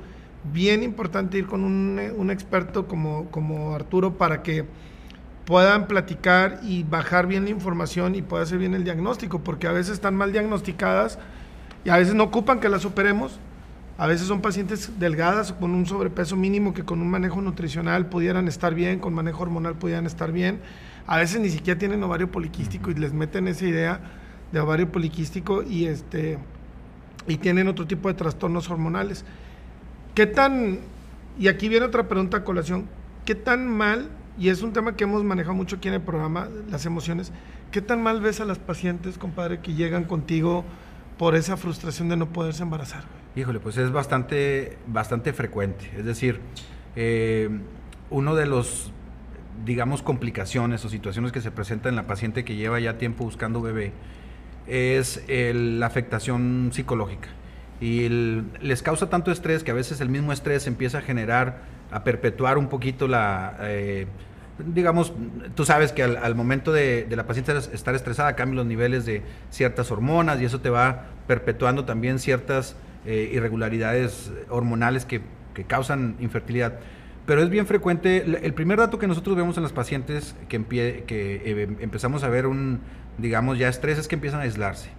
[0.52, 4.64] bien importante ir con un, un experto como, como Arturo para que
[5.46, 9.72] puedan platicar y bajar bien la información y pueda hacer bien el diagnóstico, porque a
[9.72, 11.18] veces están mal diagnosticadas
[11.84, 13.38] y a veces no ocupan que las operemos.
[13.96, 18.46] A veces son pacientes delgadas con un sobrepeso mínimo que con un manejo nutricional pudieran
[18.46, 20.60] estar bien, con manejo hormonal pudieran estar bien.
[21.06, 24.00] A veces ni siquiera tienen ovario poliquístico y les meten esa idea
[24.52, 26.38] de ovario poliquístico y este
[27.28, 29.24] y tienen otro tipo de trastornos hormonales.
[30.14, 30.80] ¿Qué tan
[31.38, 32.86] y aquí viene otra pregunta a colación,
[33.24, 36.48] qué tan mal y es un tema que hemos manejado mucho aquí en el programa,
[36.70, 37.32] las emociones.
[37.70, 40.64] ¿Qué tan mal ves a las pacientes, compadre, que llegan contigo
[41.18, 43.04] por esa frustración de no poderse embarazar?
[43.34, 45.90] Híjole, pues es bastante, bastante frecuente.
[45.96, 46.40] Es decir,
[46.96, 47.48] eh,
[48.10, 48.92] uno de los,
[49.64, 53.62] digamos, complicaciones o situaciones que se presentan en la paciente que lleva ya tiempo buscando
[53.62, 53.92] bebé
[54.66, 57.28] es la afectación psicológica.
[57.78, 62.04] y les causa tanto estrés que a veces el mismo estrés empieza a generar, a
[62.04, 63.56] perpetuar un poquito la...
[63.60, 64.06] Eh,
[64.58, 65.12] digamos,
[65.54, 69.90] tú sabes que al, momento de, la paciente estar estresada cambian los niveles de ciertas
[69.90, 75.22] hormonas y eso te va perpetuando también ciertas eh, irregularidades hormonales que,
[75.68, 76.74] causan infertilidad.
[77.24, 80.62] Pero es bien frecuente, el primer dato que nosotros vemos en las pacientes que,
[81.06, 82.80] que eh, empezamos a ver un,
[83.16, 84.90] digamos, ya estrés es que empiezan a aislarse.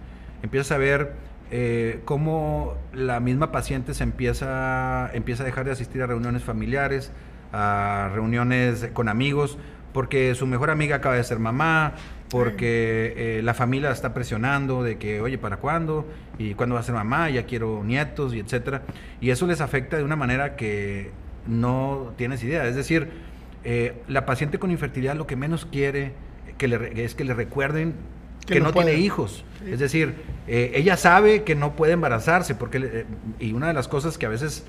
[0.42, 1.12] Empiezas a ver
[1.50, 7.10] eh, cómo la misma paciente se empieza, empieza a dejar de asistir a reuniones familiares,
[7.52, 9.58] a reuniones con amigos,
[9.92, 11.94] porque su mejor amiga acaba de ser mamá,
[12.30, 16.06] porque eh, la familia está presionando de que, oye, ¿para cuándo?
[16.38, 17.30] ¿Y cuándo va a ser mamá?
[17.30, 18.82] Ya quiero nietos y etcétera.
[19.20, 21.10] Y eso les afecta de una manera que
[21.46, 22.66] no tienes idea.
[22.66, 23.08] Es decir,
[23.64, 26.12] eh, la paciente con infertilidad lo que menos quiere
[26.58, 27.94] que le, es que le recuerden
[28.46, 29.44] que, no, tiene hijos.
[29.66, 30.14] Es decir,
[30.46, 33.04] eh, ella sabe que no puede embarazarse, porque
[33.38, 34.66] y una de las cosas que a veces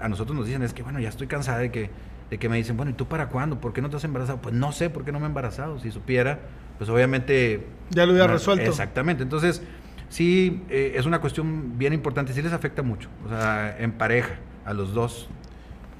[0.00, 1.90] a nosotros nos dicen es que, bueno, ya estoy cansada de que,
[2.30, 3.60] de que me dicen, bueno, ¿y tú para cuándo?
[3.60, 4.40] ¿Por qué no te has embarazado?
[4.40, 5.78] Pues no sé por qué no me he embarazado.
[5.80, 6.38] Si supiera,
[6.78, 7.66] pues obviamente...
[7.90, 8.70] Ya lo hubiera resuelto.
[8.70, 9.24] Exactamente.
[9.24, 9.62] Entonces,
[10.10, 14.36] sí, eh, es una cuestión bien importante, sí les afecta mucho, o sea, en pareja,
[14.66, 15.28] a los dos.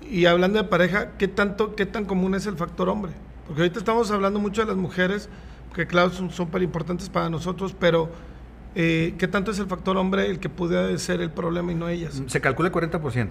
[0.09, 3.12] Y hablando de pareja, ¿qué, tanto, qué tan común es el factor hombre?
[3.47, 5.29] Porque ahorita estamos hablando mucho de las mujeres,
[5.75, 8.11] que claro, son súper importantes para nosotros, pero
[8.75, 11.88] eh, ¿qué tanto es el factor hombre el que puede ser el problema y no
[11.88, 12.23] ellas?
[12.27, 13.29] Se calcula el 40%.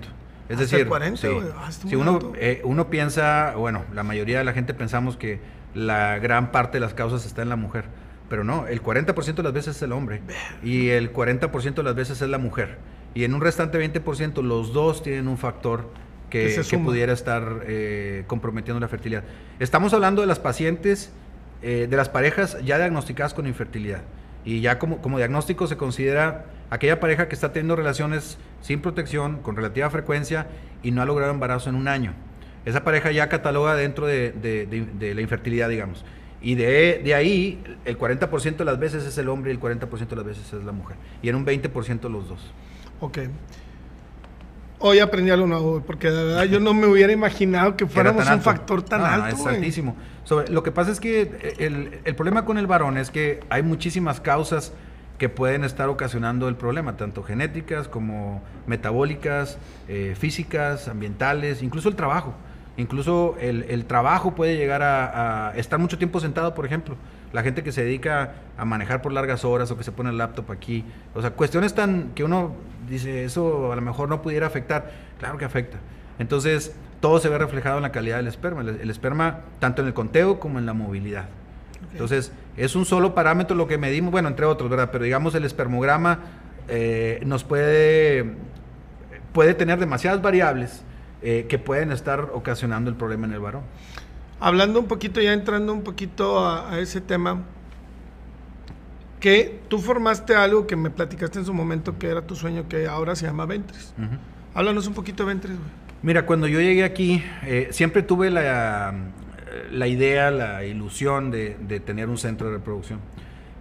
[0.49, 4.73] Es decir, 40, ah, si uno, eh, uno piensa, bueno, la mayoría de la gente
[4.73, 5.39] pensamos que
[5.75, 7.85] la gran parte de las causas está en la mujer,
[8.29, 10.21] pero no, el 40% de las veces es el hombre
[10.63, 12.77] y el 40% de las veces es la mujer.
[13.13, 15.89] Y en un restante 20% los dos tienen un factor
[16.29, 19.23] que, que, pudiera estar eh, comprometiendo la fertilidad.
[19.59, 21.11] Estamos hablando de las pacientes
[21.61, 24.01] eh, de las parejas ya diagnosticadas con infertilidad.
[24.45, 29.37] Y ya como, como diagnóstico se considera aquella pareja que está teniendo relaciones sin protección,
[29.41, 30.47] con relativa frecuencia
[30.83, 32.13] y no ha logrado embarazo en un año.
[32.65, 36.05] Esa pareja ya cataloga dentro de, de, la infertilidad, digamos.
[36.41, 40.15] Y de, ahí, el 40% de las veces es el hombre y el 40% de
[40.15, 40.97] las veces es la mujer.
[41.21, 42.39] Y en un 20% los dos.
[42.99, 43.19] Ok.
[44.81, 48.41] Hoy aprendí algo nuevo, porque de verdad yo no me hubiera imaginado que fuéramos un
[48.41, 49.35] factor tan alto.
[49.35, 49.95] es altísimo.
[50.49, 54.21] lo que pasa es que el, el, problema con el varón es que hay muchísimas
[54.21, 54.73] causas
[55.19, 61.95] que pueden estar ocasionando el problema, tanto genéticas como metabólicas, eh, físicas, ambientales, incluso el
[61.95, 62.33] trabajo.
[62.77, 66.95] Incluso el, el trabajo puede llegar a, a, estar mucho tiempo sentado, por ejemplo.
[67.33, 70.17] La gente que se dedica a manejar por largas horas o que se pone el
[70.17, 70.85] laptop aquí.
[71.13, 72.55] O sea, cuestiones tan que uno
[72.87, 74.91] dice, eso a lo mejor no pudiera afectar.
[75.19, 75.77] Claro que afecta.
[76.17, 78.61] Entonces, todo se ve reflejado en la calidad del esperma.
[78.61, 81.25] El, esperma, tanto en el conteo como en la movilidad.
[81.91, 84.89] Entonces, es un solo parámetro lo que medimos, bueno, entre otros, ¿verdad?
[84.91, 86.19] Pero digamos, el espermograma
[86.67, 88.35] eh, nos puede,
[89.31, 90.83] puede tener demasiadas variables
[91.21, 93.63] eh, que pueden estar ocasionando el problema en el varón.
[94.41, 97.43] Hablando un poquito, ya entrando un poquito a ese tema,
[99.21, 102.87] que tú formaste algo que me platicaste en su momento que era tu sueño, que
[102.87, 103.93] ahora se llama Ventris.
[104.53, 105.69] Háblanos un poquito de Ventris, güey.
[106.01, 108.93] Mira, cuando yo llegué aquí, eh, siempre tuve la,
[109.71, 112.99] la, idea, la ilusión de, de, tener un centro de reproducción.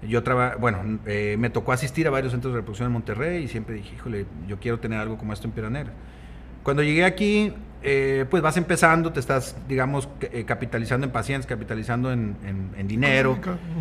[0.07, 3.48] Yo traba, bueno, eh, me tocó asistir a varios centros de reproducción en Monterrey y
[3.48, 5.92] siempre dije, híjole, yo quiero tener algo como esto en Piranera.
[6.62, 10.09] Cuando llegué aquí, eh, pues vas empezando, te estás, digamos,
[10.46, 12.37] capitalizando en pacientes, capitalizando en,
[12.77, 13.38] en dinero.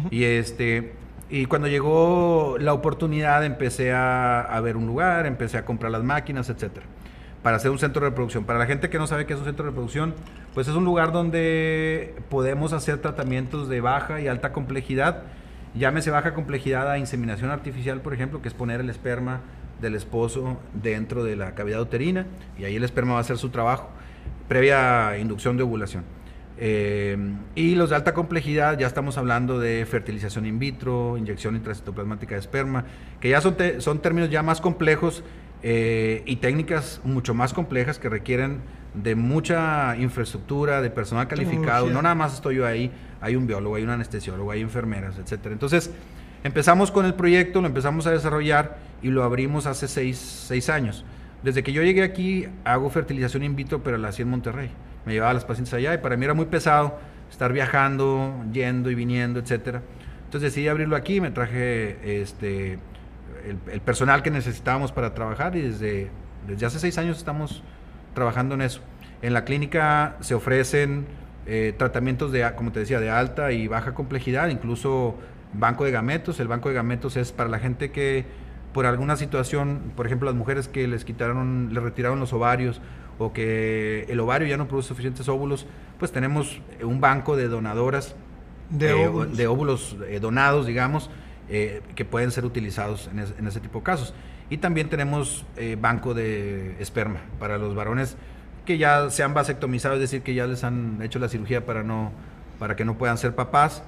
[0.09, 0.93] Y este
[1.29, 6.49] y cuando llegó la oportunidad empecé a, ver un lugar, empecé a comprar las máquinas,
[6.49, 6.85] etcétera,
[7.47, 8.43] para hacer un centro de reproducción.
[8.43, 10.13] Para la gente que no sabe qué es un centro de reproducción,
[10.53, 15.23] pues es un lugar donde podemos hacer tratamientos de baja y alta complejidad.
[15.73, 19.39] Llámese baja complejidad a inseminación artificial, por ejemplo, que es poner el esperma
[19.79, 22.25] del esposo dentro de la cavidad uterina
[22.59, 23.91] y ahí el esperma va a hacer su trabajo
[24.49, 26.03] previa inducción de ovulación.
[26.57, 27.15] Eh,
[27.55, 32.41] y los de alta complejidad, ya estamos hablando de fertilización in vitro, inyección intracitoplasmática de
[32.41, 32.83] esperma,
[33.21, 35.23] que ya son, son términos ya más complejos
[35.63, 38.59] eh, y técnicas mucho más complejas que requieren
[38.93, 41.89] de mucha infraestructura, de personal calificado.
[41.89, 42.91] No nada más estoy yo ahí,
[43.21, 45.53] hay un biólogo, hay un anestesiólogo, hay enfermeras, etcétera.
[45.53, 45.91] Entonces,
[46.43, 51.05] empezamos con el proyecto, lo empezamos a desarrollar y lo abrimos hace seis, seis años.
[51.43, 54.71] Desde que yo llegué aquí, hago fertilización in vitro, pero la hacía en Monterrey
[55.07, 56.99] me llevaba a las pacientes allá y para mí era muy pesado
[57.31, 59.81] estar viajando, yendo y viniendo, etcétera.
[60.25, 62.77] Entonces decidí abrirlo aquí, me traje este,
[63.49, 66.09] el, personal que necesitábamos para trabajar y desde,
[66.47, 67.63] desde hace seis años estamos
[68.13, 68.81] trabajando en eso.
[69.21, 71.05] En la clínica se ofrecen
[71.45, 75.15] eh, tratamientos de, como te decía, de alta y baja complejidad, incluso
[75.53, 76.39] banco de gametos.
[76.39, 78.25] El banco de gametos es para la gente que
[78.73, 82.81] por alguna situación, por ejemplo, las mujeres que les quitaron, les retiraron los ovarios
[83.17, 85.65] o que el ovario ya no produce suficientes óvulos,
[85.97, 88.15] pues tenemos un banco de donadoras
[88.69, 91.09] de eh, óvulos, de óvulos eh, donados, digamos,
[91.49, 94.13] eh, que pueden ser utilizados en, ese tipo de casos.
[94.49, 95.45] Y también tenemos
[95.77, 98.15] banco de esperma para los varones
[98.65, 101.83] que ya se han vasectomizado, es decir, que ya les han hecho la cirugía para,
[101.83, 102.13] no,
[102.57, 103.83] para que no puedan ser papás.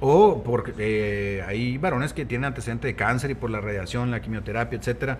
[0.00, 4.78] o porque hay varones que tienen antecedente de cáncer y por la radiación, la quimioterapia,
[4.78, 5.18] etcétera,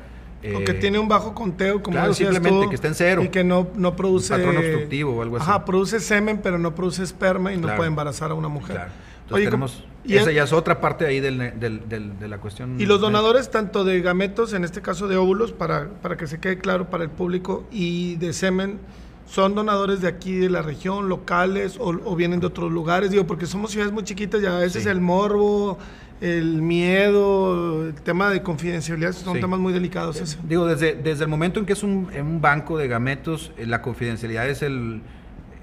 [0.55, 3.23] o que tiene un bajo conteo, como claro, simplemente que está en cero.
[3.23, 4.35] Y que no, no produce...
[4.35, 5.49] patrón obstructivo o algo así.
[5.49, 8.77] Ajá, produce semen, pero no produce esperma y no puede embarazar a una mujer.
[8.77, 8.91] Claro.
[9.23, 9.85] Entonces tenemos...
[10.05, 12.81] Y esa ya es otra parte ahí del, del, del, de la cuestión.
[12.81, 16.41] Y los donadores, tanto de gametos, en este caso de óvulos, para, para que se
[16.41, 18.81] quede claro para el público, y de semen,
[19.27, 23.13] ¿son donadores de aquí, de la región, locales, o, o vienen de otros lugares?
[23.13, 25.79] Digo, porque somos ciudades muy chiquitas y a veces el morbo,
[26.21, 30.21] el miedo, el tema de confidencialidad, son temas muy delicados.
[30.21, 33.67] Eh, digo, desde, desde el momento en que es un, un banco de gametos, eh,
[33.67, 35.01] la confidencialidad es, el,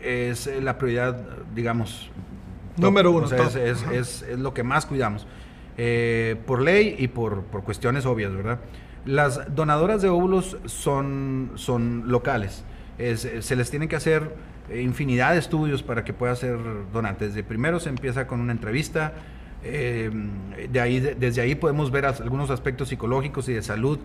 [0.01, 1.17] es la prioridad,
[1.53, 2.09] digamos.
[2.79, 3.27] Número uno.
[3.27, 5.27] es, es, es, lo que más cuidamos.
[6.45, 8.59] por ley y por, por, cuestiones obvias, ¿verdad?
[9.05, 12.63] Las donadoras de óvulos son, son locales.
[12.97, 14.35] se les tiene que hacer
[14.73, 16.57] infinidad de estudios para que pueda ser
[16.93, 17.27] donante.
[17.27, 19.13] Desde primero se empieza con una entrevista,
[19.63, 20.09] eh,
[20.71, 23.99] de ahí, desde ahí podemos ver algunos aspectos psicológicos y de salud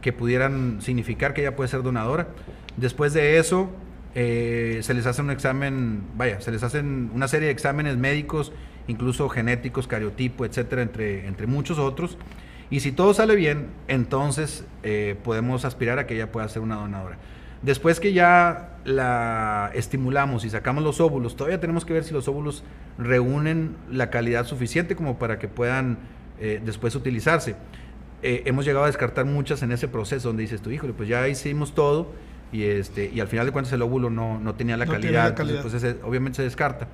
[0.00, 2.28] que pudieran significar que ella puede ser donadora.
[2.76, 3.70] Después de eso,
[4.14, 8.52] eh, se les hace un examen, vaya, se les hacen una serie de exámenes médicos,
[8.86, 12.18] incluso genéticos, cariotipo, etcétera, entre, entre muchos otros.
[12.70, 16.76] Y si todo sale bien, entonces eh, podemos aspirar a que ella pueda ser una
[16.76, 17.18] donadora.
[17.62, 22.26] Después que ya la estimulamos y sacamos los óvulos, todavía tenemos que ver si los
[22.28, 22.64] óvulos
[22.98, 25.98] reúnen la calidad suficiente como para que puedan
[26.40, 27.56] eh, después utilizarse.
[28.24, 31.74] Hemos llegado a descartar muchas en ese proceso donde dices tú, híjole, pues ya hicimos
[31.74, 32.12] todo
[32.52, 35.96] y, este, y al final de cuentas el óvulo no, no tenía la calidad, pues
[36.04, 36.86] obviamente se descarta.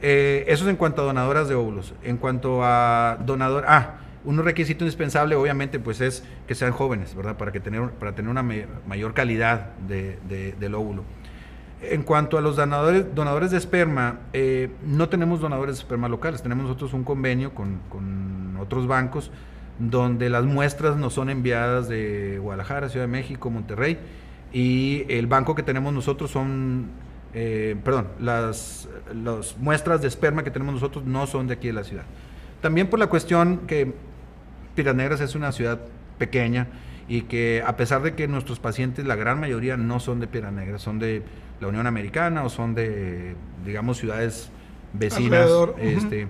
[0.00, 1.94] Eh, eso es en cuanto a donadoras de óvulos.
[2.02, 7.36] En cuanto a donador, ah, un requisito indispensable, obviamente, pues es que sean jóvenes, ¿verdad?
[7.36, 10.18] Para, que tener, para tener una mayor calidad de,
[10.58, 11.04] del óvulo.
[11.80, 16.42] En cuanto a los donadores, donadores de esperma, eh, no tenemos donadores de esperma locales,
[16.42, 19.30] tenemos nosotros un convenio con, con, otros bancos
[19.78, 23.96] donde las muestras nos son enviadas de Guadalajara, Ciudad de México, Monterrey,
[24.52, 26.86] y el banco que tenemos nosotros son,
[27.34, 31.74] eh, perdón, las, las muestras de esperma que tenemos nosotros no son de aquí de
[31.74, 32.04] la ciudad.
[32.60, 33.92] También por la cuestión que
[34.74, 35.80] Piedras Negras es una ciudad
[36.18, 36.68] pequeña
[37.08, 40.52] y que a pesar de que nuestros pacientes, la gran mayoría no son de Piedras
[40.52, 41.22] Negras, son de
[41.60, 43.34] la Unión Americana o son de,
[43.64, 44.50] digamos, ciudades
[44.92, 45.48] vecinas.
[45.78, 46.28] Este,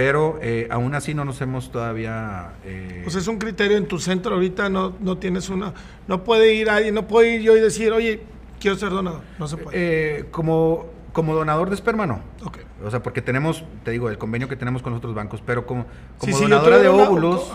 [0.00, 2.54] Pero eh, aún así no nos hemos todavía...
[2.64, 5.74] Eh, pues es un criterio en tu centro ahorita, no, no tienes una...
[6.08, 8.22] No puede ir alguien, no puede ir yo y decir, oye,
[8.58, 9.20] quiero ser donador.
[9.38, 9.76] No se puede.
[9.76, 12.22] Eh, como, como donador de esperma, no.
[12.42, 12.62] Okay.
[12.82, 15.84] O sea, porque tenemos, te digo, el convenio que tenemos con otros bancos, pero como,
[16.16, 17.52] como donadora de óvulos,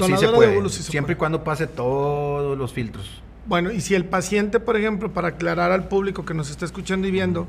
[0.00, 3.22] sí se puede, siempre y cuando pase todos los filtros.
[3.46, 7.06] Bueno, y si el paciente, por ejemplo, para aclarar al público que nos está escuchando
[7.06, 7.46] y viendo,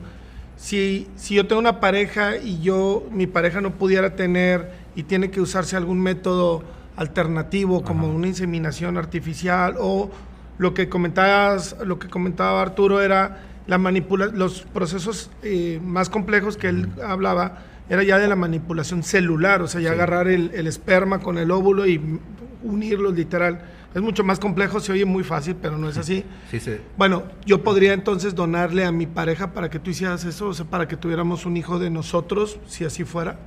[0.58, 5.32] si, si yo tengo una pareja y yo, mi pareja no pudiera tener y tiene
[5.32, 6.64] que usarse algún método
[6.96, 10.10] alternativo como una inseminación artificial o
[10.58, 16.58] lo que comentabas, lo que comentaba Arturo era la manipula los procesos eh, más complejos
[16.58, 21.20] que él hablaba era ya de la manipulación celular, o sea, ya agarrar el, esperma
[21.20, 22.20] con el óvulo y
[22.64, 23.62] unirlos literal.
[23.98, 26.24] Es mucho más complejo, se oye muy fácil, pero no es así.
[26.52, 26.78] Sí, sí.
[27.00, 30.68] Bueno, yo podría entonces donarle a mi pareja para que tú hicieras eso, o sea,
[30.68, 33.40] para que tuviéramos un hijo de nosotros, si así fuera.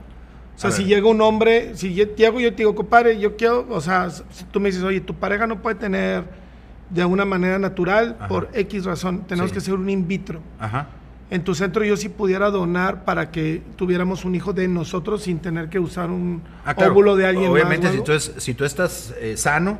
[0.56, 3.80] O sea, si llega un hombre, si llego yo te digo, compadre, yo quiero, o
[3.80, 6.24] sea, si tú me dices, oye, tu pareja no puede tener
[6.90, 9.20] de alguna manera natural por X razón.
[9.28, 10.40] Tenemos que hacer un in vitro.
[10.58, 10.88] Ajá.
[11.30, 15.38] En tu centro yo sí pudiera donar para que tuviéramos un hijo de nosotros sin
[15.38, 17.96] tener que usar un ah, óvulo de alguien obviamente, más.
[17.96, 19.78] Si, tú si tú estás eh, sano,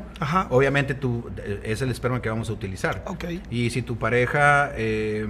[0.51, 3.03] obviamente tú, eh, es el esperma que vamos a utilizar.
[3.07, 3.43] Okay.
[3.51, 4.71] Y si tu pareja...
[4.77, 5.27] Eh,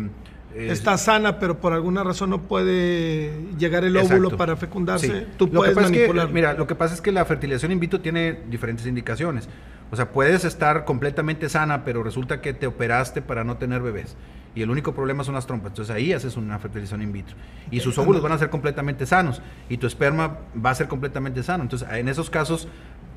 [0.55, 5.75] está sana, pero por alguna razón no puede llegar el óvulo para fecundarse, tú puedes
[5.75, 6.31] manipular.
[6.31, 9.49] mira, lo que pasa es que la fertilización in vitro tiene diferentes indicaciones.
[9.91, 14.17] O sea, puedes estar completamente sana, pero resulta que te operaste para no tener bebés.
[14.55, 15.71] Y el único problema son las trompas.
[15.71, 17.37] Entonces ahí haces una fertilización in vitro.
[17.71, 19.43] Y sus óvulos van a ser completamente sanos.
[19.69, 21.63] Y tu esperma va a ser completamente sano.
[21.63, 22.69] Entonces, en esos casos,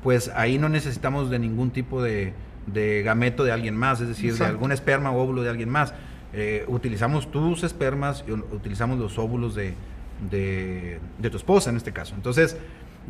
[0.02, 2.34] pues ahí no necesitamos de ningún tipo de,
[3.04, 5.94] gameto de alguien más, es decir, de algún esperma o óvulo de alguien más.
[6.32, 9.74] Eh, utilizamos tus espermas y utilizamos los óvulos de,
[10.30, 12.14] de, tu esposa en este caso.
[12.14, 12.56] Entonces,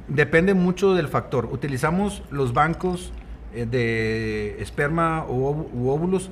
[0.09, 1.47] Depende mucho del factor.
[1.47, 3.13] Utilizamos los bancos
[3.55, 6.31] de esperma u óvulos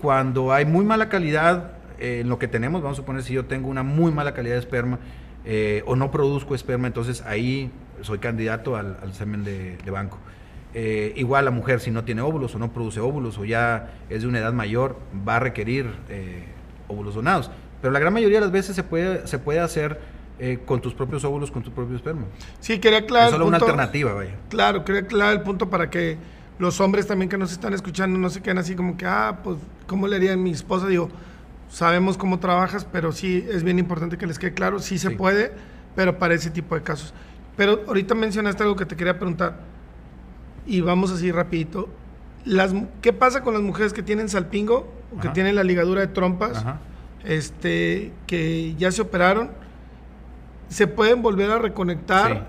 [0.00, 2.82] cuando hay muy mala calidad eh, en lo que tenemos.
[2.82, 4.98] Vamos a suponer si yo tengo una muy mala calidad de esperma
[5.44, 10.18] eh, o no produzco esperma, entonces ahí soy candidato al, semen de, banco.
[10.74, 14.28] igual la mujer si no tiene óvulos o no produce óvulos o ya es de
[14.28, 14.96] una edad mayor,
[15.28, 15.86] va a requerir
[16.88, 17.50] óvulos donados.
[17.80, 20.00] Pero la gran mayoría de las veces se puede, se puede hacer
[20.38, 22.22] eh, con tus propios óvulos, con tu propio esperma.
[22.60, 23.28] Sí, quería aclarar.
[23.28, 24.36] Es solo una alternativa, vaya.
[24.48, 26.16] Claro, quería aclarar el punto para que
[26.58, 29.58] los hombres también que nos están escuchando no se queden así como que, ah, pues,
[29.86, 30.86] ¿cómo le haría a mi esposa?
[30.86, 31.08] Digo,
[31.68, 35.52] sabemos cómo trabajas, pero sí es bien importante que les quede claro, sí se puede,
[35.96, 37.14] pero para ese tipo de casos.
[37.56, 39.60] Pero ahorita mencionaste algo que te quería preguntar,
[40.66, 41.88] y vamos así rapidito.
[42.44, 46.08] Las, ¿Qué pasa con las mujeres que tienen salpingo o que tienen la ligadura de
[46.08, 46.64] trompas?
[47.24, 49.50] Este, que ya se operaron
[50.72, 52.48] ¿Se pueden volver a reconectar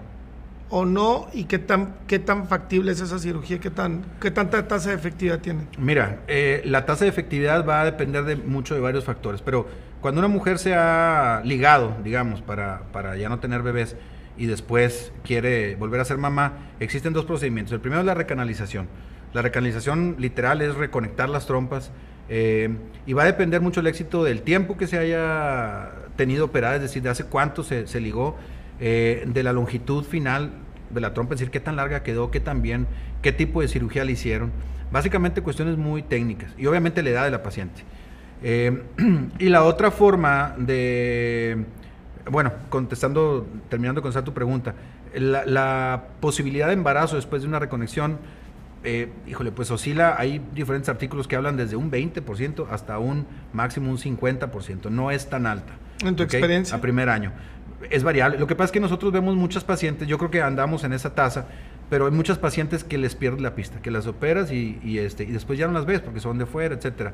[0.76, 1.28] o no?
[1.34, 3.60] ¿Y qué tan, qué tan factible es esa cirugía?
[3.60, 5.68] ¿Qué, tan, qué tanta tasa de efectividad tienen?
[5.78, 9.68] Mira, eh, la tasa de efectividad va a depender de mucho de varios factores, pero
[10.02, 13.96] cuando una mujer se ha ligado, digamos, para, para ya no tener bebés
[14.36, 17.72] y después quiere volver a ser mamá, existen dos procedimientos.
[17.72, 18.88] El primero es la recanalización.
[19.32, 21.92] La recanalización literal es reconectar las trompas
[22.30, 26.78] eh, y va a depender mucho el éxito del tiempo que se haya tenido operada,
[26.78, 28.38] es decir, de hace cuánto se, ligó,
[28.80, 30.63] eh, de la longitud final
[30.94, 32.88] de la trompa, es decir, qué tan larga quedó, qué tan bien,
[33.22, 34.52] qué tipo de cirugía le hicieron.
[34.92, 37.84] Básicamente cuestiones muy técnicas y obviamente la edad de la paciente.
[38.44, 38.84] Eh,
[39.40, 41.66] y la otra forma de,
[42.30, 44.76] bueno, contestando, terminando de contestar tu pregunta,
[45.16, 48.18] la, la posibilidad de embarazo después de una reconexión
[48.86, 53.90] eh, híjole, pues oscila, hay diferentes artículos que hablan desde un 20% hasta un máximo
[53.90, 55.74] un 50%, no es tan alta.
[56.04, 56.76] ¿En tu experiencia?
[56.76, 57.32] A primer año.
[57.90, 58.38] Es variable.
[58.38, 61.16] Lo que pasa es que nosotros vemos muchas pacientes, yo creo que andamos en esa
[61.16, 61.48] tasa,
[61.90, 65.32] pero hay muchas pacientes que les pierdes la pista, que las operas y, este, y
[65.32, 67.14] después ya no las ves porque son de fuera, etcétera.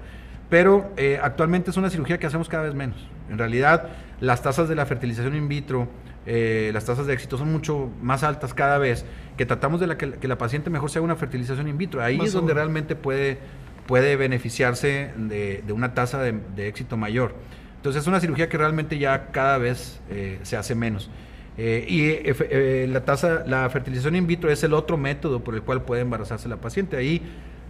[0.50, 2.98] Pero eh, actualmente es una cirugía que hacemos cada vez menos.
[3.30, 5.88] En realidad, las tasas de la fertilización in vitro,
[6.26, 9.06] eh, las tasas de éxito son mucho más altas cada vez,
[9.38, 12.02] que tratamos de la, que, la paciente mejor se haga una fertilización in vitro.
[12.04, 13.38] Ahí es donde realmente puede,
[13.86, 17.36] puede beneficiarse de, una tasa de, éxito mayor.
[17.80, 21.10] Entonces es una cirugía que realmente ya cada vez eh, se hace menos.
[21.58, 25.84] Eh, y la tasa, la fertilización in vitro es el otro método por el cual
[25.84, 26.98] puede embarazarse la paciente.
[26.98, 27.22] Ahí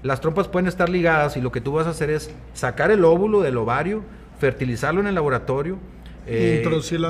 [0.01, 3.05] las trompas pueden estar ligadas y lo que tú vas a hacer es sacar el
[3.05, 4.03] óvulo del ovario,
[4.39, 5.77] fertilizarlo en el laboratorio,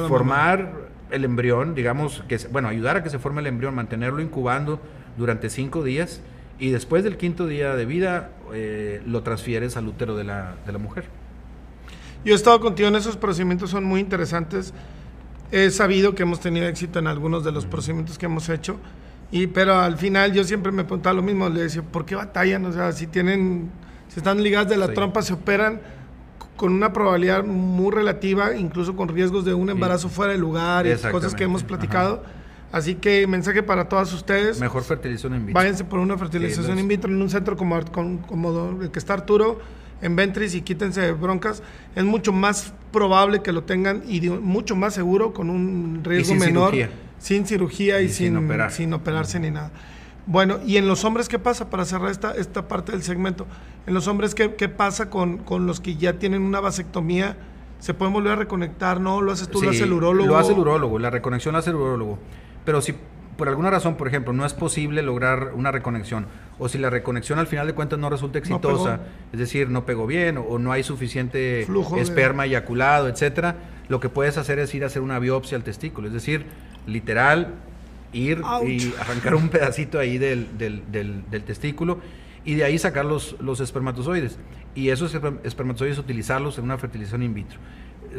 [0.10, 4.82] formar el embrión, digamos, que bueno, ayudar a que se forme el embrión, mantenerlo incubando
[5.18, 6.22] durante cinco días
[6.60, 10.72] y después del quinto día de vida eh, lo transfieres al útero de la, de
[10.74, 11.06] la mujer.
[12.26, 14.74] Yo he estado contigo en esos procedimientos, son muy interesantes.
[15.52, 18.78] He sabido que hemos tenido éxito en algunos de los procedimientos que hemos hecho,
[19.32, 22.66] y, pero al final yo siempre me preguntaba lo mismo, le decía, ¿por qué batallan?
[22.66, 23.70] O sea, si tienen,
[24.10, 25.82] si están ligadas de la trompa, se operan
[26.56, 30.96] con una probabilidad muy relativa, incluso con riesgos de un embarazo fuera de lugar y
[31.10, 32.22] cosas que hemos platicado.
[32.72, 34.60] Así que mensaje para todas ustedes.
[34.60, 35.60] Mejor fertilización in vitro.
[35.60, 37.80] Váyanse por una fertilización in vitro en un centro como,
[38.28, 39.60] como el que está Arturo,
[40.02, 41.64] en Ventris y quítense broncas.
[41.96, 46.74] Es mucho más probable que lo tengan y mucho más seguro con un riesgo menor.
[47.20, 49.72] Sin cirugía y, sin, sin operarse ni nada.
[50.26, 51.70] Bueno, y en los hombres, ¿qué pasa?
[51.70, 53.48] Para cerrar esta, esta parte del segmento,
[53.88, 57.36] en los hombres, ¿qué, qué pasa con, con, los que ya tienen una vasectomía?
[57.80, 59.02] ¿Se pueden volver a reconectar?
[59.02, 59.22] ¿No?
[59.22, 59.62] ¿Lo haces tú?
[59.62, 60.28] ¿Lo hace el urólogo?
[60.28, 62.20] Lo hace el urólogo, la reconexión la hace el urólogo.
[62.64, 62.94] Pero si
[63.40, 66.28] por alguna razón, por ejemplo, no es posible lograr una reconexión,
[66.60, 69.00] o si la reconexión al final de cuentas no resulta exitosa,
[69.34, 71.66] es decir, no pegó bien, o, no hay suficiente
[71.98, 73.56] esperma eyaculado, etcétera,
[73.88, 76.46] lo que puedes hacer es ir a hacer una biopsia al testículo, es decir,
[76.86, 77.56] literal,
[78.14, 80.46] ir y arrancar un pedacito ahí del,
[81.46, 82.00] testículo
[82.46, 84.38] y de ahí sacar los, los espermatozoides.
[84.76, 87.58] Y esos espermatozoides utilizarlos en una fertilización in vitro.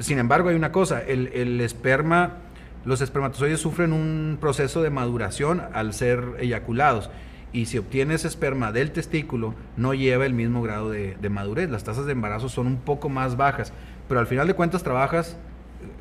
[0.01, 2.38] Sin embargo, hay una cosa, el, esperma,
[2.85, 7.11] los espermatozoides sufren un proceso de maduración al ser eyaculados.
[7.53, 11.68] Y si obtienes esperma del testículo, no lleva el mismo grado de, madurez.
[11.68, 13.72] Las tasas de embarazo son un poco más bajas.
[14.09, 15.37] Pero al final de cuentas trabajas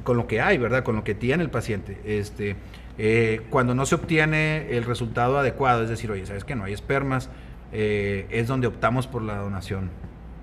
[0.04, 0.84] con lo que hay, ¿verdad?
[0.84, 2.00] Con lo que tiene el paciente.
[2.06, 2.56] Este,
[2.98, 6.74] eh, cuando no se obtiene el resultado adecuado, es decir, oye, ¿sabes que no hay
[6.74, 7.30] espermas?
[7.72, 9.90] Eh, es donde optamos por la donación,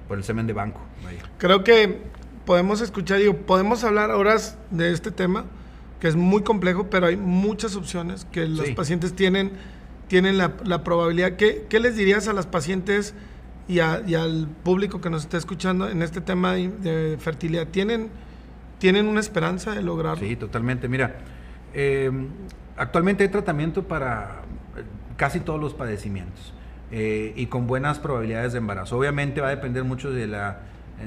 [0.08, 0.80] por el semen de banco.
[1.38, 2.00] Creo que
[2.44, 5.44] podemos escuchar, digo, podemos hablar horas de este tema,
[6.00, 9.52] que es muy complejo, pero hay muchas opciones que los pacientes tienen,
[10.08, 11.36] tienen la, probabilidad.
[11.36, 13.14] ¿Qué, ¿Qué, les dirías a las pacientes
[13.68, 17.68] y, al público que nos está escuchando en este tema de, fertilidad?
[17.68, 18.10] ¿Tienen,
[18.78, 20.26] ¿Tienen una esperanza de lograrlo?
[20.26, 20.88] Sí, totalmente.
[20.88, 21.16] Mira,
[21.72, 22.10] eh,
[22.76, 24.42] actualmente hay tratamiento para
[24.76, 24.82] eh,
[25.16, 26.52] casi todos los padecimientos
[26.90, 28.98] eh, y con buenas probabilidades de embarazo.
[28.98, 30.60] Obviamente va a depender mucho de la,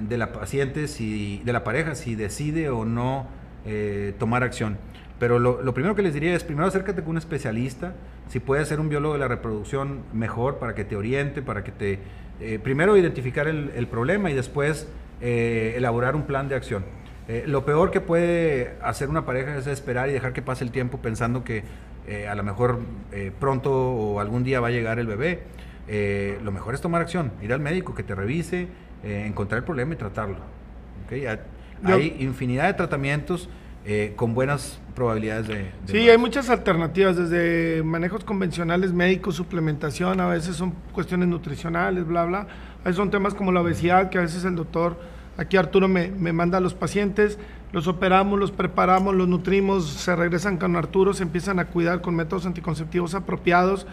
[0.07, 3.27] de la paciente, si, de la pareja, si decide o no
[3.65, 4.77] eh, tomar acción.
[5.19, 7.93] Pero lo, primero que les diría es, primero acércate con un especialista,
[8.29, 11.71] si puede ser un biólogo de la reproducción, mejor, para que te oriente, para que
[11.73, 11.99] te...
[12.63, 14.87] primero identificar el, el, problema y después
[15.19, 16.85] elaborar un plan de acción.
[17.29, 20.71] Eh, lo peor que puede hacer una pareja es esperar y dejar que pase el
[20.71, 21.63] tiempo pensando que
[22.07, 22.79] eh, a lo mejor
[23.11, 25.43] eh, pronto o algún día va a llegar el bebé.
[26.41, 28.67] lo mejor es tomar acción, ir al médico que te revise,
[29.03, 30.37] encontrar el problema y tratarlo.
[31.83, 33.49] Hay infinidad de tratamientos
[34.15, 35.71] con buenas probabilidades de...
[35.85, 42.25] sí, hay muchas alternativas, desde manejos convencionales médicos, suplementación, a veces son cuestiones nutricionales, bla,
[42.25, 42.47] bla.
[42.81, 44.97] A veces son temas como la obesidad, que a veces el doctor
[45.39, 47.39] Aquí Arturo me, manda a los pacientes,
[47.71, 52.13] los operamos, los preparamos, los nutrimos, se regresan con Arturo, se empiezan a cuidar con
[52.13, 53.87] métodos anticonceptivos apropiados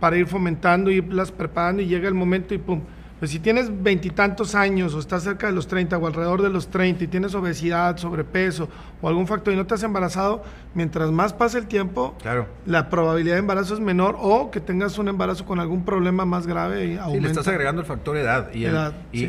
[0.00, 2.82] para ir fomentando, irlas preparando y llega el momento y pum,
[3.22, 6.66] pues si tienes veintitantos años o estás cerca de los 30 o alrededor de los
[6.72, 8.68] 30 y tienes obesidad, sobrepeso
[9.00, 10.42] o algún factor y no te has embarazado,
[10.74, 12.48] mientras más pase el tiempo, claro.
[12.66, 16.48] la probabilidad de embarazo es menor o que tengas un embarazo con algún problema más
[16.48, 16.86] grave.
[16.86, 17.12] Y aumenta.
[17.12, 18.50] Sí, le estás agregando el factor edad.
[18.52, 18.66] Y,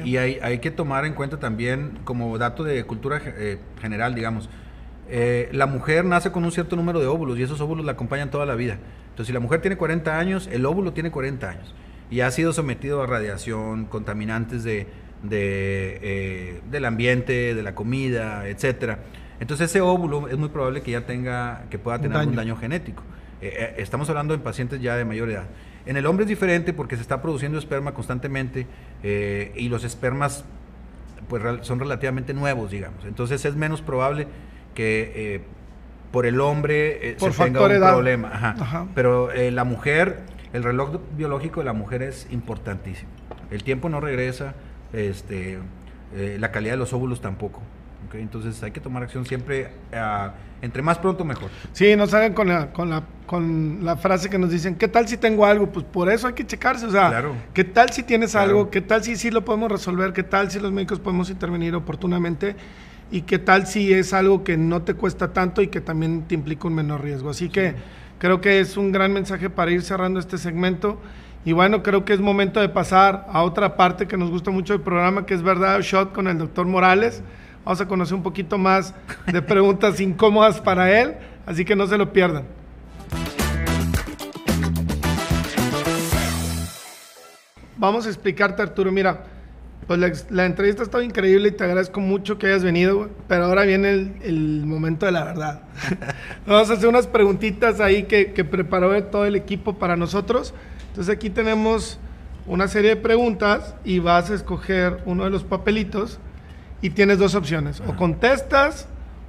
[0.09, 4.49] y, hay, que tomar en cuenta también, como dato de cultura eh, general, digamos,
[5.07, 8.31] eh, la mujer nace con un cierto número de óvulos y esos óvulos la acompañan
[8.31, 8.79] toda la vida.
[9.09, 11.75] Entonces, si la mujer tiene 40 años, el óvulo tiene 40 años
[12.13, 14.85] y ha sido sometido a radiación, contaminantes de,
[15.31, 18.99] eh, del ambiente, de la comida, etcétera.
[19.39, 23.01] Entonces ese óvulo es muy probable que ya tenga, que pueda tener algún daño genético.
[23.41, 25.45] Eh, eh, estamos hablando en pacientes ya de mayor edad.
[25.87, 28.67] En el hombre es diferente porque se está produciendo esperma constantemente
[29.55, 30.45] y los espermas
[31.27, 33.05] pues son relativamente nuevos, digamos.
[33.05, 34.27] Entonces es menos probable
[34.75, 35.41] que
[36.11, 38.87] por el hombre se tenga un problema.
[38.93, 43.09] Pero la mujer el reloj biológico de la mujer es importantísimo.
[43.51, 44.53] El tiempo no regresa,
[44.93, 45.59] este,
[46.15, 47.61] eh, la calidad de los óvulos tampoco.
[48.13, 51.49] Entonces hay que tomar acción siempre, ah, entre más pronto mejor.
[51.71, 55.07] Sí, no salgan con la, con, la, con la frase que nos dicen, ¿qué tal
[55.07, 55.71] si tengo algo?
[55.71, 57.23] Pues por eso hay que checarse, o sea,
[57.53, 58.69] ¿qué tal si tienes algo?
[58.69, 60.13] ¿Qué tal si sí lo podemos resolver?
[60.13, 62.55] ¿Qué tal si los médicos podemos intervenir oportunamente?
[63.11, 66.35] ¿Y qué tal si es algo que no te cuesta tanto y que también te
[66.35, 67.31] implica un menor riesgo?
[67.31, 67.75] Así que
[68.23, 70.97] Creo que es un gran mensaje para ir cerrando este segmento.
[71.43, 74.71] Y bueno, creo que es momento de pasar a otra parte que nos gusta mucho
[74.71, 77.21] del programa, que es verdad shot con el doctor Morales.
[77.65, 78.95] Vamos a conocer un poquito más
[79.29, 81.15] de preguntas incómodas para él,
[81.45, 82.45] así que no se lo pierdan.
[87.75, 88.89] Vamos a explicarte, Arturo.
[88.89, 89.25] Mira,
[89.87, 93.63] pues la, entrevista ha estado increíble y te agradezco mucho que hayas venido, pero ahora
[93.63, 95.61] viene el, momento de la verdad.
[96.47, 100.53] Vamos a hacer unas preguntitas ahí que, preparó todo el equipo para nosotros.
[100.89, 101.99] Entonces aquí tenemos
[102.45, 106.19] una serie de preguntas y vas a escoger uno de los papelitos
[106.81, 107.81] y tienes dos opciones.
[107.87, 108.87] O contestas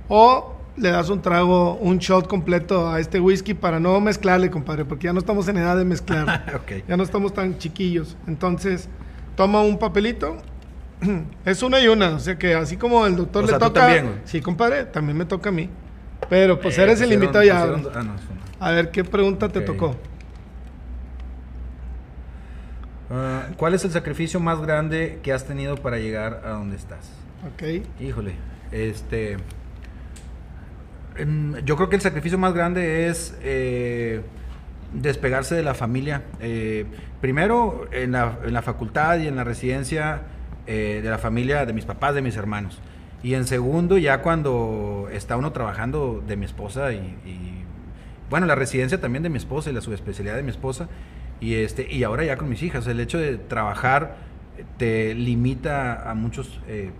[0.08, 4.84] o le das un trago, un shot completo a este whisky para no mezclarle, compadre,
[4.84, 6.62] porque ya no estamos en edad de mezclar.
[6.88, 8.16] Ya no estamos tan chiquillos.
[8.26, 8.88] Entonces
[9.36, 10.36] toma un papelito.
[11.44, 13.72] Es una y una, o sea que así como el doctor le toca.
[13.72, 15.68] también, Sí, compadre, también me toca a mí.
[16.30, 17.62] Pero pues eres el invitado ya.
[17.94, 18.16] Ah,
[18.60, 19.96] a ver, ¿qué pregunta te tocó?
[23.10, 27.10] Ah, ¿Cuál es el sacrificio más grande que has tenido para llegar a donde estás?
[27.52, 27.84] Ok.
[28.00, 28.34] Híjole,
[28.72, 29.36] este.
[31.64, 34.22] Yo creo que el sacrificio más grande es eh,
[34.92, 36.22] despegarse de la familia.
[36.40, 36.86] Eh,
[37.24, 40.24] primero, en la, en la, facultad y en la residencia
[40.66, 42.82] eh, de la familia de mis papás, de mis hermanos.
[43.22, 47.64] Y en segundo, ya cuando está uno trabajando de mi esposa y,
[48.28, 50.90] bueno, la residencia también de mi esposa y la subespecialidad de mi esposa.
[51.40, 52.86] Y, este, y ahora ya con mis hijas.
[52.86, 54.16] El hecho de trabajar
[54.76, 56.90] te limita a muchos eh,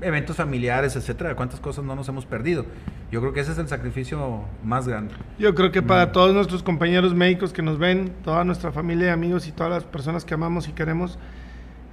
[0.00, 2.66] eventos familiares, etcétera, cuántas cosas no nos hemos perdido.
[3.10, 5.14] Yo creo que ese es el sacrificio más grande.
[5.38, 6.12] Yo creo que para mm.
[6.12, 10.24] todos nuestros compañeros médicos que nos ven, toda nuestra familia, amigos y todas las personas
[10.24, 11.18] que amamos y queremos,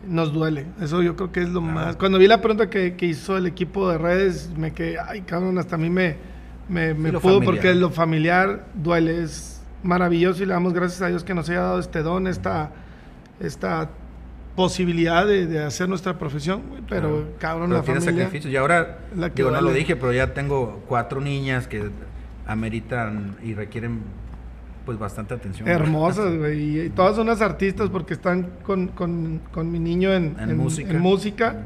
[0.08, 0.68] nos duele.
[0.80, 1.96] Eso yo creo que es lo más.
[1.96, 5.76] Cuando vi la pregunta que, hizo el equipo de redes, me quedé, ay cabrón, hasta
[5.76, 6.18] a mí me,
[6.70, 9.24] me, pudo porque lo familiar duele.
[9.24, 12.72] Es maravilloso y le damos gracias a Dios que nos haya dado este don, esta,
[13.40, 13.90] esta
[14.58, 18.52] posibilidad de, hacer nuestra profesión, pero cabrón, la tiene familia, sacrificios.
[18.52, 18.98] Y ahora,
[19.36, 21.92] digo, no lo dije, pero ya tengo cuatro niñas que
[22.48, 24.02] ameritan y requieren
[24.84, 25.68] pues bastante atención.
[25.68, 26.86] Hermosas, güey.
[26.86, 31.64] Y todas son unas artistas porque están con, con, con mi niño en, en, música.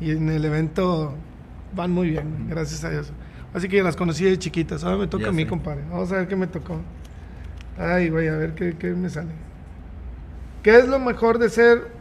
[0.00, 1.14] y en el evento
[1.74, 3.12] van muy bien, gracias a Dios.
[3.52, 4.84] Así que las conocí de chiquitas.
[4.84, 5.48] Ahora me toca Ya a mí, sé.
[5.48, 5.82] compadre.
[5.90, 6.80] Vamos a ver qué me tocó.
[7.76, 9.32] Ay, güey, a ver qué, qué me sale.
[10.62, 11.97] ¿Qué es lo mejor de ser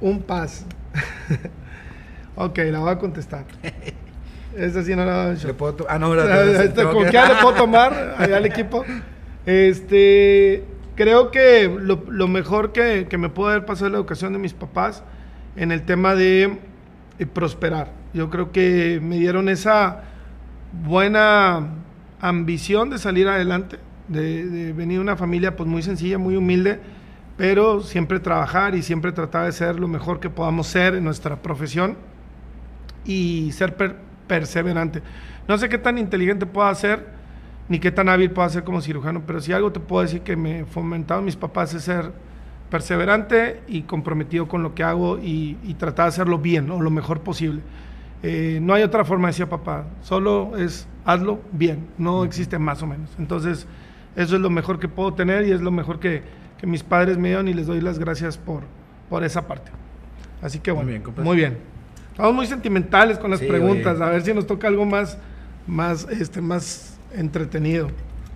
[0.00, 0.64] un paz?
[2.36, 3.44] ok, la voy a contestar.
[4.56, 6.10] Esa sí no la voy a Le puedo ah, no,
[6.74, 8.84] tengo ¿Con que- qué le puedo tomar allá al equipo?
[9.46, 10.64] Este,
[10.94, 14.38] creo que lo, lo mejor que, que me pudo haber pasado es la educación de
[14.38, 15.02] mis papás
[15.56, 16.58] en el tema de
[17.18, 17.90] eh, prosperar.
[18.12, 20.02] Yo creo que me dieron esa
[20.84, 21.68] buena
[22.20, 23.78] ambición de salir adelante,
[24.08, 26.80] de, de venir de una familia pues muy sencilla, muy humilde,
[27.36, 31.36] pero siempre trabajar y siempre tratar de ser lo mejor que podamos ser en nuestra
[31.36, 31.96] profesión
[33.04, 35.02] y ser per- perseverante.
[35.48, 37.06] No sé qué tan inteligente pueda ser,
[37.68, 40.36] ni qué tan hábil pueda ser como cirujano, pero si algo te puedo decir que
[40.36, 42.12] me fomentaron mis papás es ser
[42.70, 46.90] perseverante y comprometido con lo que hago y, y tratar de hacerlo bien o lo
[46.90, 47.60] mejor posible.
[48.22, 52.86] Eh, no hay otra forma, decía papá, solo es hazlo bien, no existe más o
[52.86, 53.10] menos.
[53.18, 53.66] Entonces,
[54.16, 56.22] eso es lo mejor que puedo tener y es lo mejor que,
[56.64, 58.62] que mis padres me dieron y les doy las gracias por,
[59.10, 59.70] por esa parte.
[60.40, 61.24] Así que Muy bueno, bien, compadre.
[61.28, 61.58] muy bien.
[62.10, 64.04] Estamos muy sentimentales con las Sí, preguntas, oye.
[64.04, 65.18] a ver si nos toca algo más,
[65.66, 67.88] más, este, más entretenido.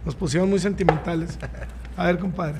[0.04, 1.38] Nos pusieron muy sentimentales.
[1.96, 2.56] A ver, compadre.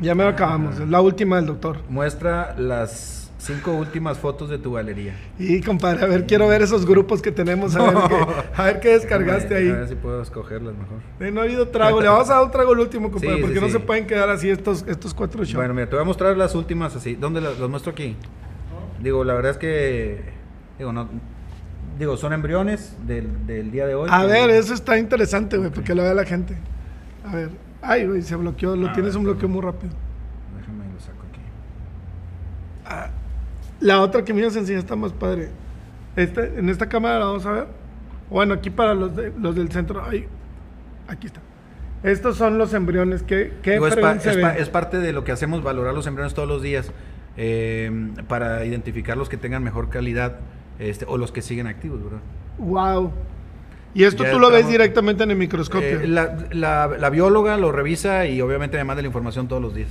[0.00, 1.80] Ya me lo acabamos, es la última del doctor.
[1.90, 5.14] Muestra las cinco últimas fotos de tu galería.
[5.38, 8.16] Y compadre, a ver, quiero ver esos grupos que tenemos, a ver, qué,
[8.56, 9.68] a ver qué descargaste A ahí.
[9.72, 10.98] ver si puedo escogerlas mejor.
[11.20, 13.36] Eh, No ha habido trago, le vamos a dar un trago el último, compadre, Sí,
[13.40, 13.72] sí, porque no sí.
[13.72, 15.56] se pueden quedar así estos, estos cuatro shots.
[15.56, 17.14] Bueno, mira, te voy a mostrar las últimas así.
[17.16, 18.16] ¿Dónde las, las muestro aquí?
[19.02, 20.20] Digo, la verdad es que.
[20.78, 21.08] Digo, no.
[21.98, 24.08] Digo, son embriones del, del día de hoy.
[24.10, 26.56] a ver, eso está interesante, güey, porque lo vea la gente.
[27.26, 27.50] A ver,
[27.82, 29.92] ay, güey, se bloqueó, lo A tienes ver, un bloqueo muy rápido.
[30.58, 31.40] Déjame lo saco aquí.
[33.82, 35.48] La otra que me ibas a enseñar está más padre.
[36.16, 37.66] Este, en esta cámara la vamos a ver.
[38.30, 40.02] Bueno, aquí para los, de- los del centro.
[40.08, 40.26] Ay,
[41.08, 41.40] aquí está.
[42.02, 43.22] Estos son los embriones.
[43.22, 46.06] ¿Qué, qué Digo, es, pa- es pa- es parte de lo que hacemos, valorar los
[46.06, 46.90] embriones todos los días
[47.36, 50.36] eh, para identificar los que tengan mejor calidad
[50.78, 52.20] este, o los que siguen activos, ¿verdad?
[52.58, 53.12] Wow.
[53.94, 56.00] Y esto Ya tú lo ves estamos- directamente en el microscopio.
[56.00, 59.74] Eh, la, la- la bióloga lo revisa y obviamente me manda la información todos los
[59.74, 59.90] días.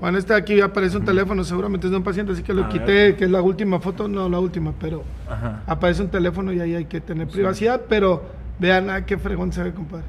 [0.00, 2.68] Bueno, este aquí aparece un teléfono, seguramente es de un paciente, así que lo A
[2.68, 3.16] quité, ver.
[3.16, 5.62] que es la última foto, no la última, pero Ajá.
[5.66, 8.22] aparece un teléfono y ahí hay que tener privacidad, pero
[8.60, 10.04] vean, ah, qué fregón se ve, compadre.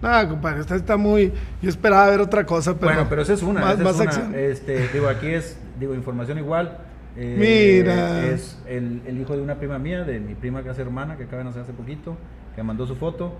[0.00, 1.32] Nada, compadre, esta está muy...
[1.60, 2.92] Yo esperaba ver otra cosa, pero...
[2.92, 3.60] bueno, pero esa es una.
[3.60, 4.04] Más, esa es más una.
[4.04, 4.34] acción.
[4.34, 6.78] Este, digo, aquí es, digo, información igual.
[7.16, 8.26] Eh, Mira.
[8.26, 11.24] Es el, el hijo de una prima mía, de mi prima que hace hermana, que
[11.24, 12.16] acaba de nacer hace poquito,
[12.56, 13.34] que mandó su foto.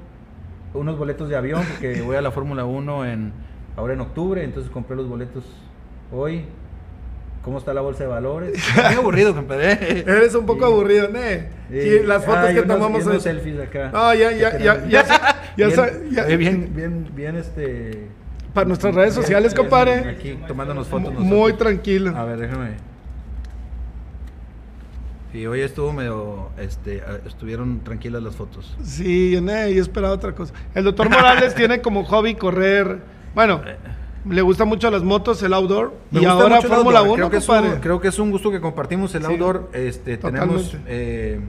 [0.75, 3.33] Unos boletos de avión, porque voy a la Fórmula 1 en,
[3.77, 5.45] ahora en octubre, entonces compré los boletos
[6.13, 6.45] hoy.
[7.43, 8.55] ¿Cómo está la bolsa de valores?
[8.77, 10.01] Muy aburrido, compadre.
[10.07, 10.73] Eres un poco Sí.
[10.73, 11.49] aburrido, ¿eh?
[11.71, 11.77] Sí.
[11.77, 13.91] Y las fotos que unos- tomamos y unos selfies acá.
[13.93, 15.05] No, ya, ya, ya, ya,
[15.57, 18.07] ya, bien, ya- oye, bien, bien, bien, este.
[18.55, 20.09] Para nuestras redes sociales, compadre.
[20.11, 21.15] Aquí tomándonos fotos.
[21.15, 21.59] Muy nosotros.
[21.59, 22.17] tranquilo.
[22.17, 22.77] A ver, déjame.
[25.35, 28.77] Y hoy estuvo medio, este, estuvieron tranquilas las fotos.
[28.85, 30.53] Sí, yo, eh, yo esperaba otra cosa.
[30.75, 32.99] El doctor Morales tiene como hobby correr.
[33.35, 33.61] Bueno,
[34.29, 35.95] le gusta mucho las motos, el outdoor.
[36.11, 37.19] Me y ahora Fórmula outdoor.
[37.19, 39.71] 1, creo que, es un, creo que es un gusto que compartimos el Sí, outdoor.
[39.73, 41.41] Este, tenemos eh,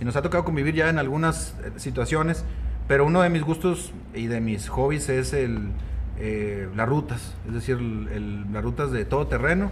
[0.00, 2.44] y nos ha tocado convivir ya en algunas eh, situaciones,
[2.88, 5.68] pero uno de mis gustos y de mis hobbies es el
[6.18, 9.70] eh, las rutas, es decir, el- el- las rutas de todo terreno,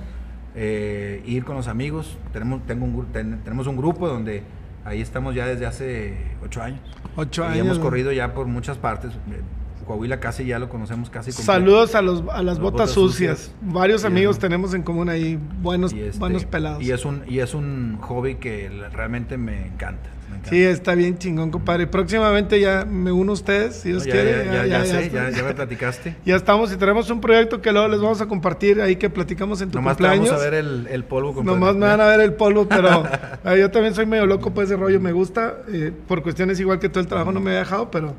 [0.57, 2.19] eh, ir con los amigos.
[2.33, 4.43] Tenemos tengo un, ten- tenemos un grupo donde
[4.85, 6.81] ahí estamos ya desde hace ocho años.
[7.17, 7.59] Ocho y años.
[7.59, 9.13] hemos corrido ya por muchas partes.
[9.85, 11.53] Coahuila casi ya lo conocemos casi completo.
[11.53, 13.39] Saludos a, los, a las Las botas, botas sucias.
[13.39, 13.57] sucias.
[13.63, 14.41] Varios Y amigos eso.
[14.41, 15.39] tenemos en común ahí.
[15.61, 16.83] Buenos, este, buenos pelados.
[16.83, 20.11] Y es un, y es un hobby que realmente me encanta.
[20.31, 20.51] me encanta.
[20.51, 21.87] Sí, está bien chingón, compadre.
[21.87, 24.45] Próximamente ya me uno a ustedes, si No, Dios ya, quiere.
[24.47, 26.17] ya, ya, ya sé, ya, ya me platicaste.
[26.25, 29.61] Ya estamos y tenemos un proyecto que luego les vamos a compartir ahí que platicamos
[29.61, 30.29] en tu Nomás cumpleaños.
[30.31, 31.35] vamos a ver el, el polvo.
[31.35, 31.59] compadre.
[31.61, 33.05] Nomás me van a ver el polvo, pero
[33.45, 35.59] eh, yo también soy medio loco por ese rollo, me gusta.
[35.69, 38.15] eh, por cuestiones igual que todo el trabajo no me ha dejado, pero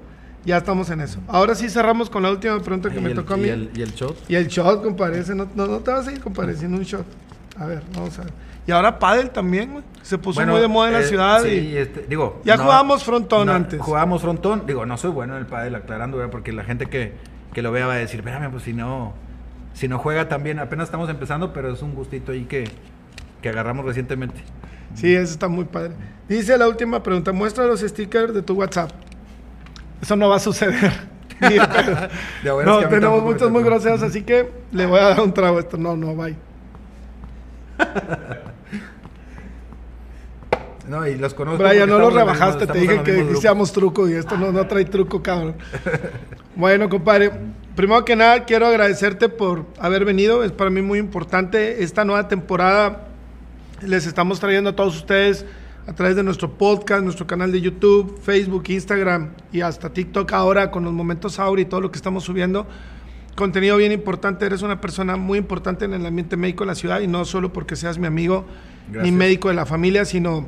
[0.45, 1.19] ya estamos en eso.
[1.27, 3.49] Ahora sí cerramos con la última pregunta que me el- tocó a y mí.
[3.49, 4.17] el, y el shot.
[4.29, 7.05] Y el shot, compadre, no, no, no te vas a ir, compadre, sin un shot.
[7.59, 8.33] A ver, vamos a ver.
[8.65, 9.83] Y ahora pádel también, güey.
[10.01, 11.41] Se puso Bueno, muy de moda en la eh, ciudad.
[11.43, 13.79] sí, y este, digo, Ya jugábamos frontón no, antes.
[13.81, 14.63] Jugábamos frontón.
[14.65, 16.31] Digo, no soy bueno en el pádel, aclarando, ¿verdad?
[16.31, 17.13] porque la gente que,
[17.53, 19.13] que lo vea va a decir, espérame, pues si no,
[19.73, 22.69] si no juega también, apenas estamos empezando, pero es un gustito ahí que,
[23.41, 24.41] que agarramos recientemente.
[24.95, 25.91] Sí, eso está muy padre.
[26.29, 28.91] Dice la última pregunta, muestra los stickers de tu WhatsApp.
[30.03, 30.91] Eso no va a suceder.
[32.43, 35.61] No, que tenemos muchos muy groseros, así que le voy a dar un trago a
[35.61, 35.77] esto.
[35.77, 36.35] No, no, bye.
[40.85, 41.63] No, y los conozco.
[41.63, 44.35] Brian, no lo estamos en el mismo- rebajaste, te dije que hiciéramos truco y esto
[44.35, 45.55] no, no trae truco, cabrón.
[46.57, 47.31] bueno, compadre,
[47.73, 51.83] primero que nada quiero agradecerte por haber venido, es para mí muy importante.
[51.83, 53.07] Esta nueva temporada
[53.81, 55.45] les estamos trayendo a todos ustedes
[55.85, 60.71] a través de nuestro podcast, nuestro canal de YouTube, Facebook, Instagram y hasta TikTok ahora
[60.71, 62.67] con los momentos Auri y todo lo que estamos subiendo.
[63.35, 67.01] Contenido bien importante, eres una persona muy importante en el ambiente médico de la ciudad
[67.01, 68.45] y no solo porque seas mi amigo
[68.89, 70.47] ni médico de la familia, sino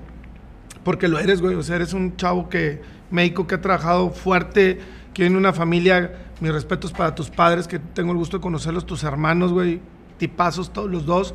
[0.84, 1.56] porque lo eres, güey.
[1.56, 4.80] O sea, eres un chavo que, médico que ha trabajado fuerte,
[5.14, 6.22] que viene una familia.
[6.42, 9.82] Mis respetos para tus padres, que tengo el gusto de conocerlos, tus hermanos, güey.
[10.18, 11.34] Tipazos todos los dos.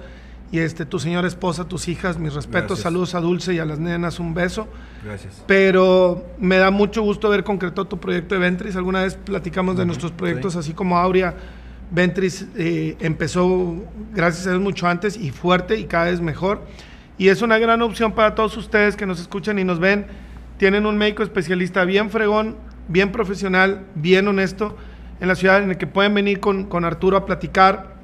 [0.53, 2.68] Y este, tu señora esposa, tus hijas, mis respetos.
[2.68, 2.82] Gracias.
[2.82, 4.66] Saludos a Dulce y a las nenas, un beso.
[5.05, 5.44] Gracias.
[5.46, 8.74] Pero me da mucho gusto ver concretado tu proyecto de Ventris.
[8.74, 10.59] Alguna vez platicamos de nuestros proyectos, sí.
[10.59, 11.34] así como Aurea.
[11.92, 13.76] Ventris eh, empezó,
[14.12, 16.62] gracias a Dios, mucho antes y fuerte y cada vez mejor.
[17.16, 20.07] Y es una gran opción para todos ustedes que nos escuchan y nos ven.
[20.57, 22.57] Tienen un médico especialista bien fregón,
[22.88, 24.76] bien profesional, bien honesto
[25.20, 27.96] en la ciudad en el que pueden venir con, con Arturo a platicar,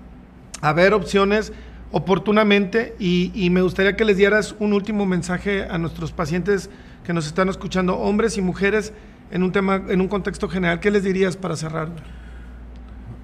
[0.60, 1.52] a ver opciones
[1.92, 6.70] oportunamente y, me gustaría que les dieras un último mensaje a nuestros pacientes
[7.04, 8.92] que nos están escuchando, hombres y mujeres,
[9.30, 10.80] en un tema, en un contexto general.
[10.80, 11.88] ¿Qué les dirías para cerrar?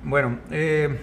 [0.04, 0.98] Bueno, eh,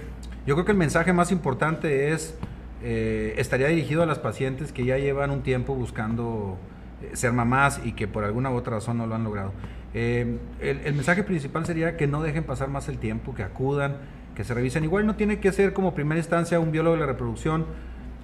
[0.45, 2.35] yo creo que el mensaje más importante es,
[2.83, 6.57] eh, estaría dirigido a las pacientes que ya llevan un tiempo buscando
[7.01, 9.53] eh, ser mamás y que por alguna u otra razón no lo han logrado.
[9.93, 13.97] El mensaje principal sería que no dejen pasar más el tiempo, que acudan,
[14.39, 14.85] que se revisen.
[14.85, 17.65] Igual no tiene que ser como primera instancia un biólogo de la reproducción,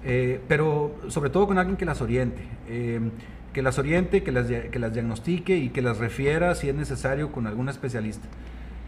[0.02, 2.40] eh, pero sobre todo con alguien que las oriente.
[2.70, 3.00] eh,
[3.52, 7.32] que las oriente, que las, que las diagnostique y que las refiera si es necesario
[7.32, 8.26] con algún especialista.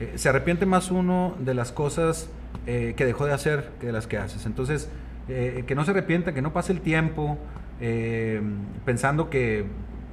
[0.00, 2.30] Eh, se arrepiente más uno de las cosas
[2.66, 4.46] eh, que dejó de hacer que de las que haces.
[4.46, 4.88] Entonces,
[5.28, 7.36] eh, que no se arrepienta, que no pase el tiempo
[7.80, 8.40] eh,
[8.86, 9.66] pensando que,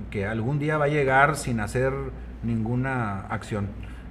[0.09, 1.93] que algún día va a llegar sin hacer
[2.43, 3.68] ninguna acción.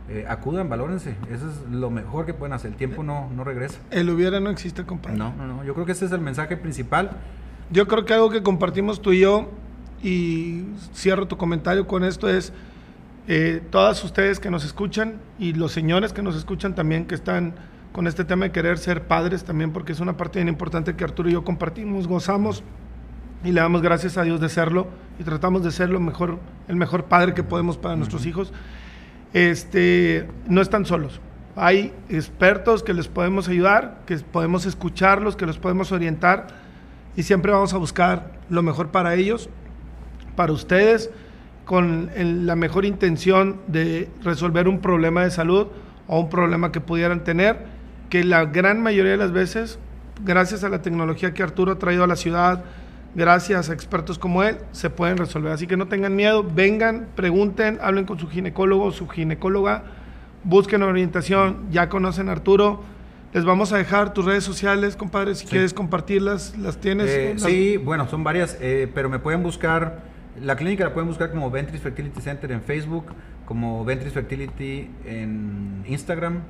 [0.09, 1.17] Eh, acudan, valórense.
[1.31, 2.73] Eso es lo mejor que pueden hacer.
[2.73, 3.79] El tiempo no, no regresa.
[3.91, 5.17] El hubiera no existe, compadre.
[5.17, 5.65] No, no, no.
[5.65, 7.13] Yo creo que ese es el mensaje principal.
[7.71, 9.49] Yo creo que algo que compartimos tú y yo,
[10.03, 12.53] y cierro tu comentario con esto, es
[13.27, 17.55] eh, todas ustedes que nos escuchan y los señores que nos escuchan también, que están
[17.93, 21.05] con este tema de querer ser padres también, porque es una parte bien importante que
[21.05, 22.63] Arturo y yo compartimos, gozamos
[23.43, 24.89] y le damos gracias a Dios de serlo
[25.19, 26.39] y tratamos de ser lo mejor,
[26.69, 28.53] el mejor padre que podemos para nuestros hijos.
[29.35, 31.21] Este, no están solos.
[31.57, 36.47] Hay expertos que les podemos ayudar, que podemos escucharlos, que los podemos orientar
[37.17, 39.49] y siempre vamos a buscar lo mejor para ellos,
[40.37, 41.11] para ustedes,
[41.65, 42.11] con
[42.47, 45.69] la mejor intención de resolver un problema de salud
[46.07, 47.67] o un problema que pudieran tener,
[48.11, 49.79] que la gran mayoría de las veces,
[50.25, 52.65] gracias a la tecnología que Arturo ha traído a la ciudad,
[53.15, 55.53] gracias a expertos como él, se pueden resolver.
[55.53, 59.85] Así que no tengan miedo, vengan, pregunten, hablen con su ginecólogo su ginecóloga,
[60.43, 62.83] busquen orientación, ya conocen a Arturo.
[63.33, 65.51] Les vamos a dejar tus redes sociales, compadre, si Sí.
[65.51, 67.09] quieres compartirlas, las tienes.
[67.11, 70.03] Eh, Las- sí, bueno, son varias, eh, pero me pueden buscar,
[70.41, 73.07] la clínica la pueden buscar como Ventris Fertility Center en Facebook,
[73.45, 76.41] como Ventris Fertility en Instagram,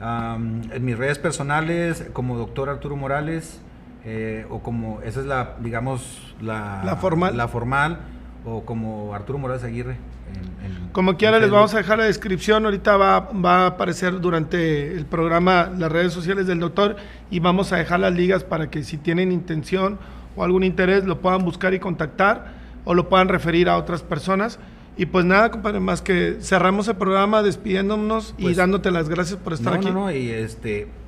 [0.00, 3.60] am, en mis redes personales como doctor Arturo Morales,
[4.08, 7.36] eh, o como, esa es la, digamos, la, La formal.
[7.36, 7.98] la formal,
[8.44, 9.96] o como Arturo Morales Aguirre.
[10.32, 12.64] en- en- Como quiera, les vamos a dejar la descripción.
[12.64, 16.96] Ahorita va, va a aparecer durante el programa las redes sociales del doctor
[17.30, 19.98] y vamos a dejar las ligas para que si tienen intención
[20.36, 22.54] o algún interés lo puedan buscar y contactar
[22.84, 24.58] o lo puedan referir a otras personas.
[24.96, 29.38] Y pues nada, compadre, más que cerramos el programa despidiéndonos y Pues- dándote las gracias
[29.40, 29.86] por estar no, aquí.
[29.88, 31.05] No, no, y este y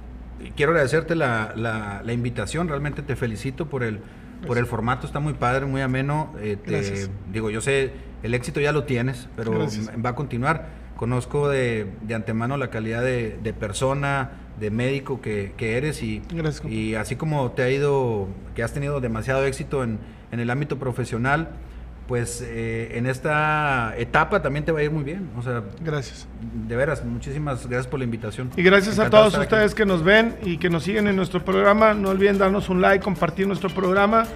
[0.57, 4.01] quiero agradecerte la, la- la invitación, realmente te felicito por el
[4.47, 6.33] por el formato, está muy padre, muy ameno.
[6.41, 7.91] eh, te- digo, yo sé,
[8.23, 9.91] el éxito ya lo tienes, pero Gracias.
[10.05, 10.69] va a continuar.
[10.97, 14.31] Conozco de, de antemano la calidad de, de persona,
[14.61, 18.73] de médico que, que eres y, Gracias, y así como te ha ido, que has
[18.73, 19.99] tenido demasiado éxito en,
[20.31, 21.49] en el ámbito profesional,
[22.09, 25.29] pues eh, en esta etapa también te va a ir muy bien.
[25.39, 26.27] O sea, Gracias.
[26.67, 28.51] de veras, muchísimas gracias por la invitación.
[28.57, 29.75] Y gracias a Encantado todos ustedes aquí.
[29.77, 31.93] que nos ven y que nos siguen en nuestro programa.
[31.93, 34.27] No olviden darnos un like, compartir nuestro programa,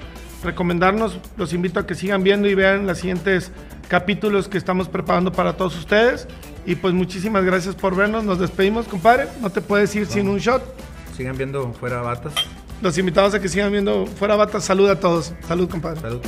[0.44, 1.18] recomendarnos.
[1.38, 3.50] Los invito a que sigan viendo y vean los siguientes
[3.88, 6.28] capítulos que estamos preparando para todos ustedes.
[6.66, 8.22] Y pues muchísimas gracias por vernos.
[8.22, 9.28] Nos despedimos, compadre.
[9.40, 10.62] No te puedes ir sin un shot.
[11.16, 12.34] Sigan viendo fuera batas.
[12.82, 14.64] Los invitamos a que sigan viendo Fuera Batas.
[14.64, 15.32] Salud a todos.
[15.46, 16.00] Salud, compadre.
[16.00, 16.20] Salud.